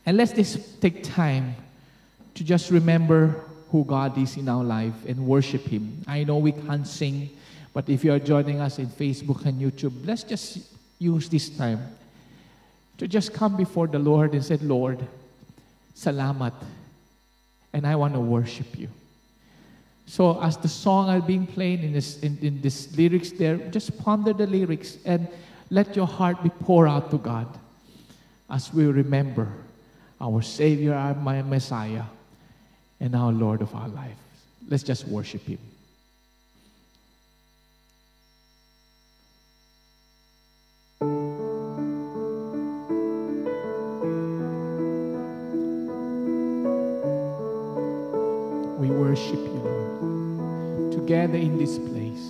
And 0.06 0.16
let's 0.16 0.32
just 0.32 0.80
take 0.80 1.02
time 1.02 1.54
to 2.34 2.44
just 2.44 2.70
remember 2.70 3.44
who 3.70 3.84
God 3.84 4.16
is 4.16 4.36
in 4.36 4.48
our 4.48 4.64
life 4.64 4.94
and 5.06 5.26
worship 5.26 5.66
Him. 5.66 6.02
I 6.06 6.24
know 6.24 6.38
we 6.38 6.52
can't 6.52 6.86
sing, 6.86 7.30
But 7.72 7.88
if 7.88 8.04
you 8.04 8.12
are 8.12 8.18
joining 8.18 8.60
us 8.60 8.78
in 8.78 8.86
Facebook 8.86 9.44
and 9.46 9.60
YouTube, 9.60 10.04
let's 10.04 10.24
just 10.24 10.58
use 10.98 11.28
this 11.28 11.48
time 11.50 11.80
to 13.00 13.08
just 13.08 13.32
come 13.32 13.56
before 13.56 13.86
the 13.86 13.98
Lord 13.98 14.34
and 14.34 14.44
say, 14.44 14.58
Lord, 14.58 14.98
salamat. 15.96 16.52
And 17.72 17.86
I 17.86 17.96
want 17.96 18.12
to 18.12 18.20
worship 18.20 18.78
you. 18.78 18.88
So 20.04 20.38
as 20.42 20.58
the 20.58 20.68
song 20.68 21.08
are 21.08 21.22
being 21.22 21.46
played 21.46 21.82
in 21.82 21.94
this, 21.94 22.20
in, 22.20 22.36
in 22.42 22.60
this 22.60 22.94
lyrics 22.94 23.30
there, 23.30 23.56
just 23.56 23.98
ponder 24.04 24.34
the 24.34 24.46
lyrics 24.46 24.98
and 25.06 25.26
let 25.70 25.96
your 25.96 26.06
heart 26.06 26.42
be 26.42 26.50
poured 26.50 26.88
out 26.88 27.10
to 27.12 27.16
God 27.16 27.46
as 28.50 28.70
we 28.74 28.84
remember 28.84 29.48
our 30.20 30.42
Savior, 30.42 30.92
our 30.92 31.14
Messiah, 31.14 32.04
and 33.00 33.16
our 33.16 33.32
Lord 33.32 33.62
of 33.62 33.74
our 33.74 33.88
life. 33.88 34.18
Let's 34.68 34.82
just 34.82 35.08
worship 35.08 35.46
Him. 35.46 35.69
Worship 49.10 49.34
you, 49.34 49.60
Lord, 49.64 50.92
together 50.92 51.34
in 51.36 51.58
this 51.58 51.78
place. 51.78 52.28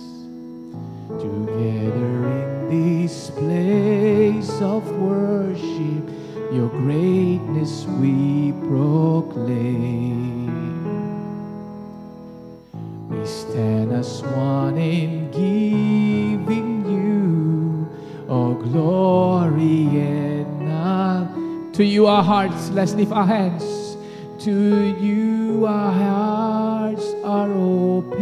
Together 1.21 2.09
in 2.41 3.05
this 3.05 3.29
place 3.29 4.49
of 4.61 4.89
worship, 4.97 6.09
your 6.51 6.69
greatness 6.69 7.85
we 7.85 8.51
proclaim. 8.65 10.49
We 13.09 13.27
stand 13.27 13.91
as 13.91 14.23
one 14.23 14.79
in 14.79 15.29
giving 15.29 16.83
you 16.89 17.87
all 18.27 18.55
glory 18.55 19.85
and 20.01 20.67
honor. 20.67 21.73
To 21.73 21.83
you 21.83 22.07
our 22.07 22.23
hearts, 22.23 22.71
let's 22.71 22.95
lift 22.95 23.11
our 23.11 23.27
hands. 23.27 23.70
To 24.45 24.95
you 24.99 25.65
our 25.67 25.91
hearts 25.91 27.13
are 27.23 27.51
open. 27.53 28.17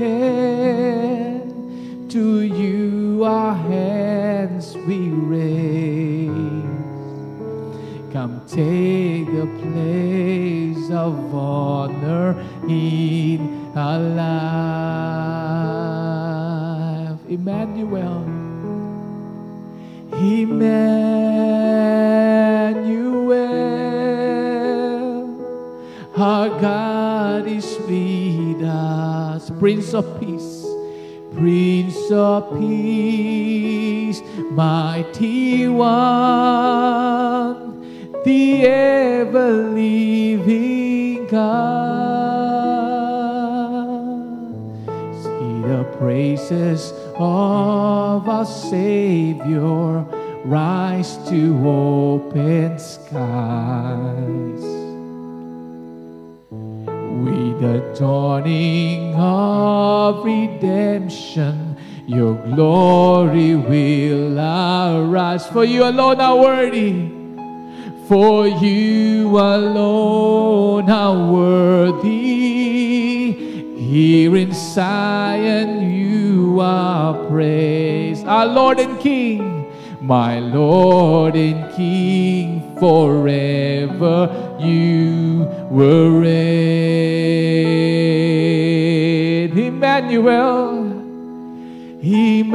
To 2.09 2.41
you 2.41 3.23
our 3.23 3.55
hands 3.55 4.75
we 4.85 5.11
raise. 5.11 6.27
Come 8.11 8.41
take 8.47 9.27
the 9.27 9.47
place 9.63 10.91
of 10.91 11.33
honor 11.33 12.35
in 12.67 13.71
our 13.77 13.99
life. 13.99 14.39
Emmanuel. 17.29 18.25
Emmanuel. 20.11 20.99
Our 26.19 26.49
God 26.59 27.47
is 27.47 27.77
with 27.87 28.61
us. 28.61 29.49
Prince 29.51 29.93
of 29.93 30.19
Peace. 30.19 30.65
Prince 31.33 32.11
of 32.11 32.59
Peace, 32.59 34.21
mighty 34.51 35.69
one, 35.69 35.79
the 38.25 38.65
ever 38.65 39.71
living 39.71 41.25
God. 41.27 41.39
See 45.23 45.61
the 45.61 45.85
praises 45.97 46.91
of 47.15 48.27
our 48.27 48.45
Savior 48.45 50.05
rise 50.43 51.15
to 51.29 51.65
open 51.65 52.77
skies. 52.77 54.78
With 57.23 57.59
the 57.59 57.95
dawning 57.99 59.13
of 59.15 60.23
redemption, 60.23 61.75
your 62.07 62.35
glory 62.35 63.55
will 63.55 64.39
arise. 64.39 65.45
For 65.47 65.65
you 65.65 65.83
alone 65.83 66.21
are 66.21 66.37
worthy. 66.37 67.11
For 68.07 68.47
you 68.47 69.37
alone 69.37 70.89
are 70.89 71.31
worthy. 71.31 72.09
Here 73.77 74.35
in 74.35 74.53
Zion 74.53 75.91
you 75.91 76.59
are 76.61 77.13
praised. 77.27 78.25
Our 78.25 78.45
Lord 78.45 78.79
and 78.79 78.99
King, 78.99 79.58
my 80.09 80.39
Lord 80.39 81.35
and 81.35 81.71
King, 81.75 82.75
forever 82.79 84.57
you 84.59 85.47
will 85.69 86.19
reign. 86.19 86.49
Emmanuel, 89.55 90.79
Emmanuel, 92.01 92.49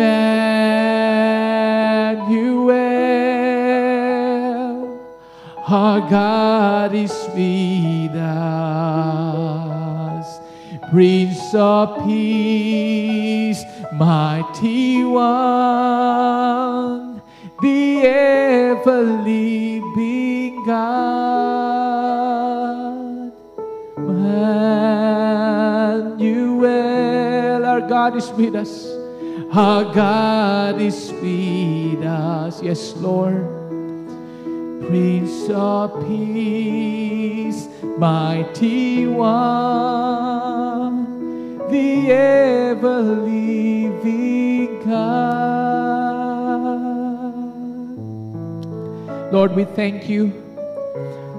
our 5.68 6.00
God 6.10 6.92
is 6.92 7.12
with 7.36 8.16
us. 8.16 9.44
Prince 10.90 11.54
of 11.54 12.04
Peace, 12.04 13.62
mighty 13.92 15.04
one, 15.04 16.34
the 17.64 18.04
ever 18.04 19.00
living 19.24 20.60
God. 20.66 21.54
Emmanuel, 26.44 27.64
our 27.64 27.80
God 27.88 28.16
is 28.16 28.28
with 28.32 28.54
us. 28.54 28.86
Our 29.50 29.84
God 29.94 30.78
is 30.78 31.10
with 31.22 32.04
us. 32.04 32.62
Yes, 32.62 32.94
Lord. 32.96 33.48
Prince 34.86 35.48
of 35.48 36.06
Peace, 36.06 37.66
mighty 37.96 39.06
one, 39.06 41.06
the 41.70 42.12
ever 42.12 43.00
living 43.00 44.84
God. 44.84 46.03
Lord, 49.34 49.56
we 49.56 49.64
thank 49.64 50.08
you 50.08 50.28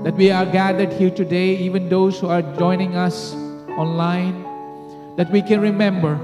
that 0.03 0.15
we 0.15 0.29
are 0.29 0.45
gathered 0.45 0.91
here 0.91 1.09
today, 1.09 1.55
even 1.55 1.87
those 1.87 2.19
who 2.19 2.27
are 2.27 2.41
joining 2.57 2.97
us 2.97 3.33
online, 3.77 4.35
that 5.15 5.31
we 5.31 5.41
can 5.41 5.61
remember 5.61 6.17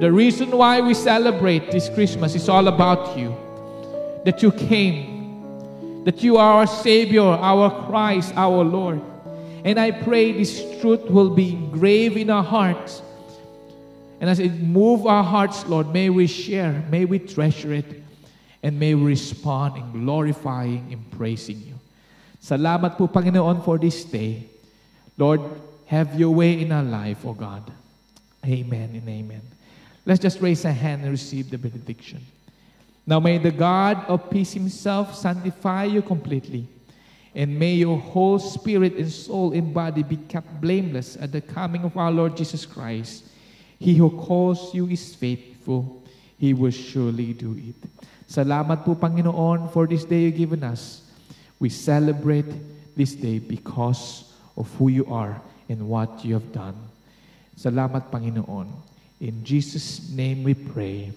the 0.00 0.10
reason 0.10 0.50
why 0.50 0.80
we 0.80 0.94
celebrate 0.94 1.70
this 1.70 1.88
Christmas 1.90 2.34
is 2.34 2.48
all 2.48 2.66
about 2.66 3.16
you. 3.16 3.36
That 4.24 4.42
you 4.42 4.50
came, 4.50 6.02
that 6.02 6.24
you 6.24 6.38
are 6.38 6.54
our 6.54 6.66
Savior, 6.66 7.22
our 7.22 7.86
Christ, 7.86 8.32
our 8.34 8.64
Lord. 8.64 9.00
And 9.64 9.78
I 9.78 9.92
pray 9.92 10.32
this 10.32 10.58
truth 10.80 11.08
will 11.08 11.30
be 11.30 11.50
engraved 11.50 12.16
in 12.16 12.30
our 12.30 12.42
hearts. 12.42 13.00
And 14.20 14.28
as 14.28 14.40
it 14.40 14.54
move 14.60 15.06
our 15.06 15.22
hearts, 15.22 15.64
Lord, 15.66 15.92
may 15.92 16.10
we 16.10 16.26
share, 16.26 16.84
may 16.90 17.04
we 17.04 17.20
treasure 17.20 17.72
it, 17.74 17.86
and 18.66 18.74
may 18.80 18.98
respond 18.98 19.78
in 19.78 19.86
glorifying 20.02 20.90
and 20.90 20.98
praising 21.14 21.62
you. 21.62 21.78
Salamat 22.42 22.98
po, 22.98 23.06
Panginoon, 23.06 23.62
for 23.62 23.78
this 23.78 24.02
day. 24.02 24.42
Lord, 25.14 25.38
have 25.86 26.18
your 26.18 26.34
way 26.34 26.58
in 26.58 26.74
our 26.74 26.82
life, 26.82 27.22
O 27.22 27.30
God. 27.30 27.62
Amen 28.42 28.90
and 28.90 29.06
amen. 29.06 29.42
Let's 30.02 30.18
just 30.18 30.42
raise 30.42 30.66
a 30.66 30.74
hand 30.74 31.06
and 31.06 31.14
receive 31.14 31.46
the 31.46 31.62
benediction. 31.62 32.26
Now 33.06 33.22
may 33.22 33.38
the 33.38 33.54
God 33.54 34.02
of 34.10 34.34
peace 34.34 34.50
himself 34.50 35.14
sanctify 35.14 35.86
you 35.86 36.02
completely, 36.02 36.66
and 37.38 37.54
may 37.54 37.78
your 37.78 38.02
whole 38.02 38.42
spirit 38.42 38.98
and 38.98 39.06
soul 39.06 39.54
and 39.54 39.70
body 39.70 40.02
be 40.02 40.18
kept 40.26 40.58
blameless 40.58 41.14
at 41.14 41.30
the 41.30 41.40
coming 41.40 41.86
of 41.86 41.94
our 41.94 42.10
Lord 42.10 42.34
Jesus 42.34 42.66
Christ. 42.66 43.30
He 43.78 43.94
who 43.94 44.10
calls 44.10 44.74
you 44.74 44.90
is 44.90 45.14
faithful. 45.14 46.02
He 46.34 46.50
will 46.50 46.74
surely 46.74 47.30
do 47.30 47.54
it. 47.54 47.78
Salamat 48.26 48.82
po, 48.82 48.98
Panginoon, 48.98 49.70
for 49.70 49.86
this 49.86 50.02
day 50.02 50.26
you've 50.26 50.36
given 50.36 50.62
us. 50.66 51.06
We 51.62 51.70
celebrate 51.70 52.50
this 52.98 53.14
day 53.14 53.38
because 53.38 54.34
of 54.58 54.66
who 54.76 54.90
you 54.90 55.06
are 55.06 55.40
and 55.70 55.88
what 55.88 56.24
you 56.24 56.34
have 56.34 56.50
done. 56.50 56.74
Salamat, 57.56 58.10
Panginoon. 58.10 58.66
In 59.20 59.44
Jesus' 59.44 60.10
name 60.10 60.44
we 60.44 60.52
pray. 60.52 61.14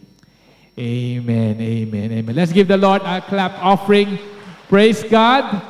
Amen, 0.80 1.60
amen, 1.60 2.12
amen. 2.12 2.36
Let's 2.36 2.53
give 2.53 2.70
the 2.70 2.78
Lord 2.78 3.01
a 3.03 3.20
clap 3.20 3.60
offering. 3.60 4.18
Praise 4.70 5.03
God. 5.03 5.62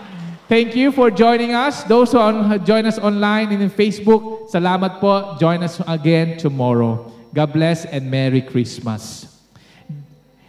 Thank 0.49 0.75
you 0.75 0.91
for 0.91 1.09
joining 1.09 1.53
us. 1.53 1.83
Those 1.85 2.11
who 2.11 2.17
are, 2.17 2.57
join 2.57 2.85
us 2.85 2.97
online 2.97 3.53
and 3.53 3.61
in 3.61 3.69
Facebook, 3.69 4.49
salamat 4.49 4.97
po. 4.97 5.37
Join 5.37 5.61
us 5.61 5.81
again 5.85 6.37
tomorrow. 6.37 7.05
God 7.33 7.53
bless 7.53 7.85
and 7.85 8.09
Merry 8.09 8.41
Christmas. 8.41 9.28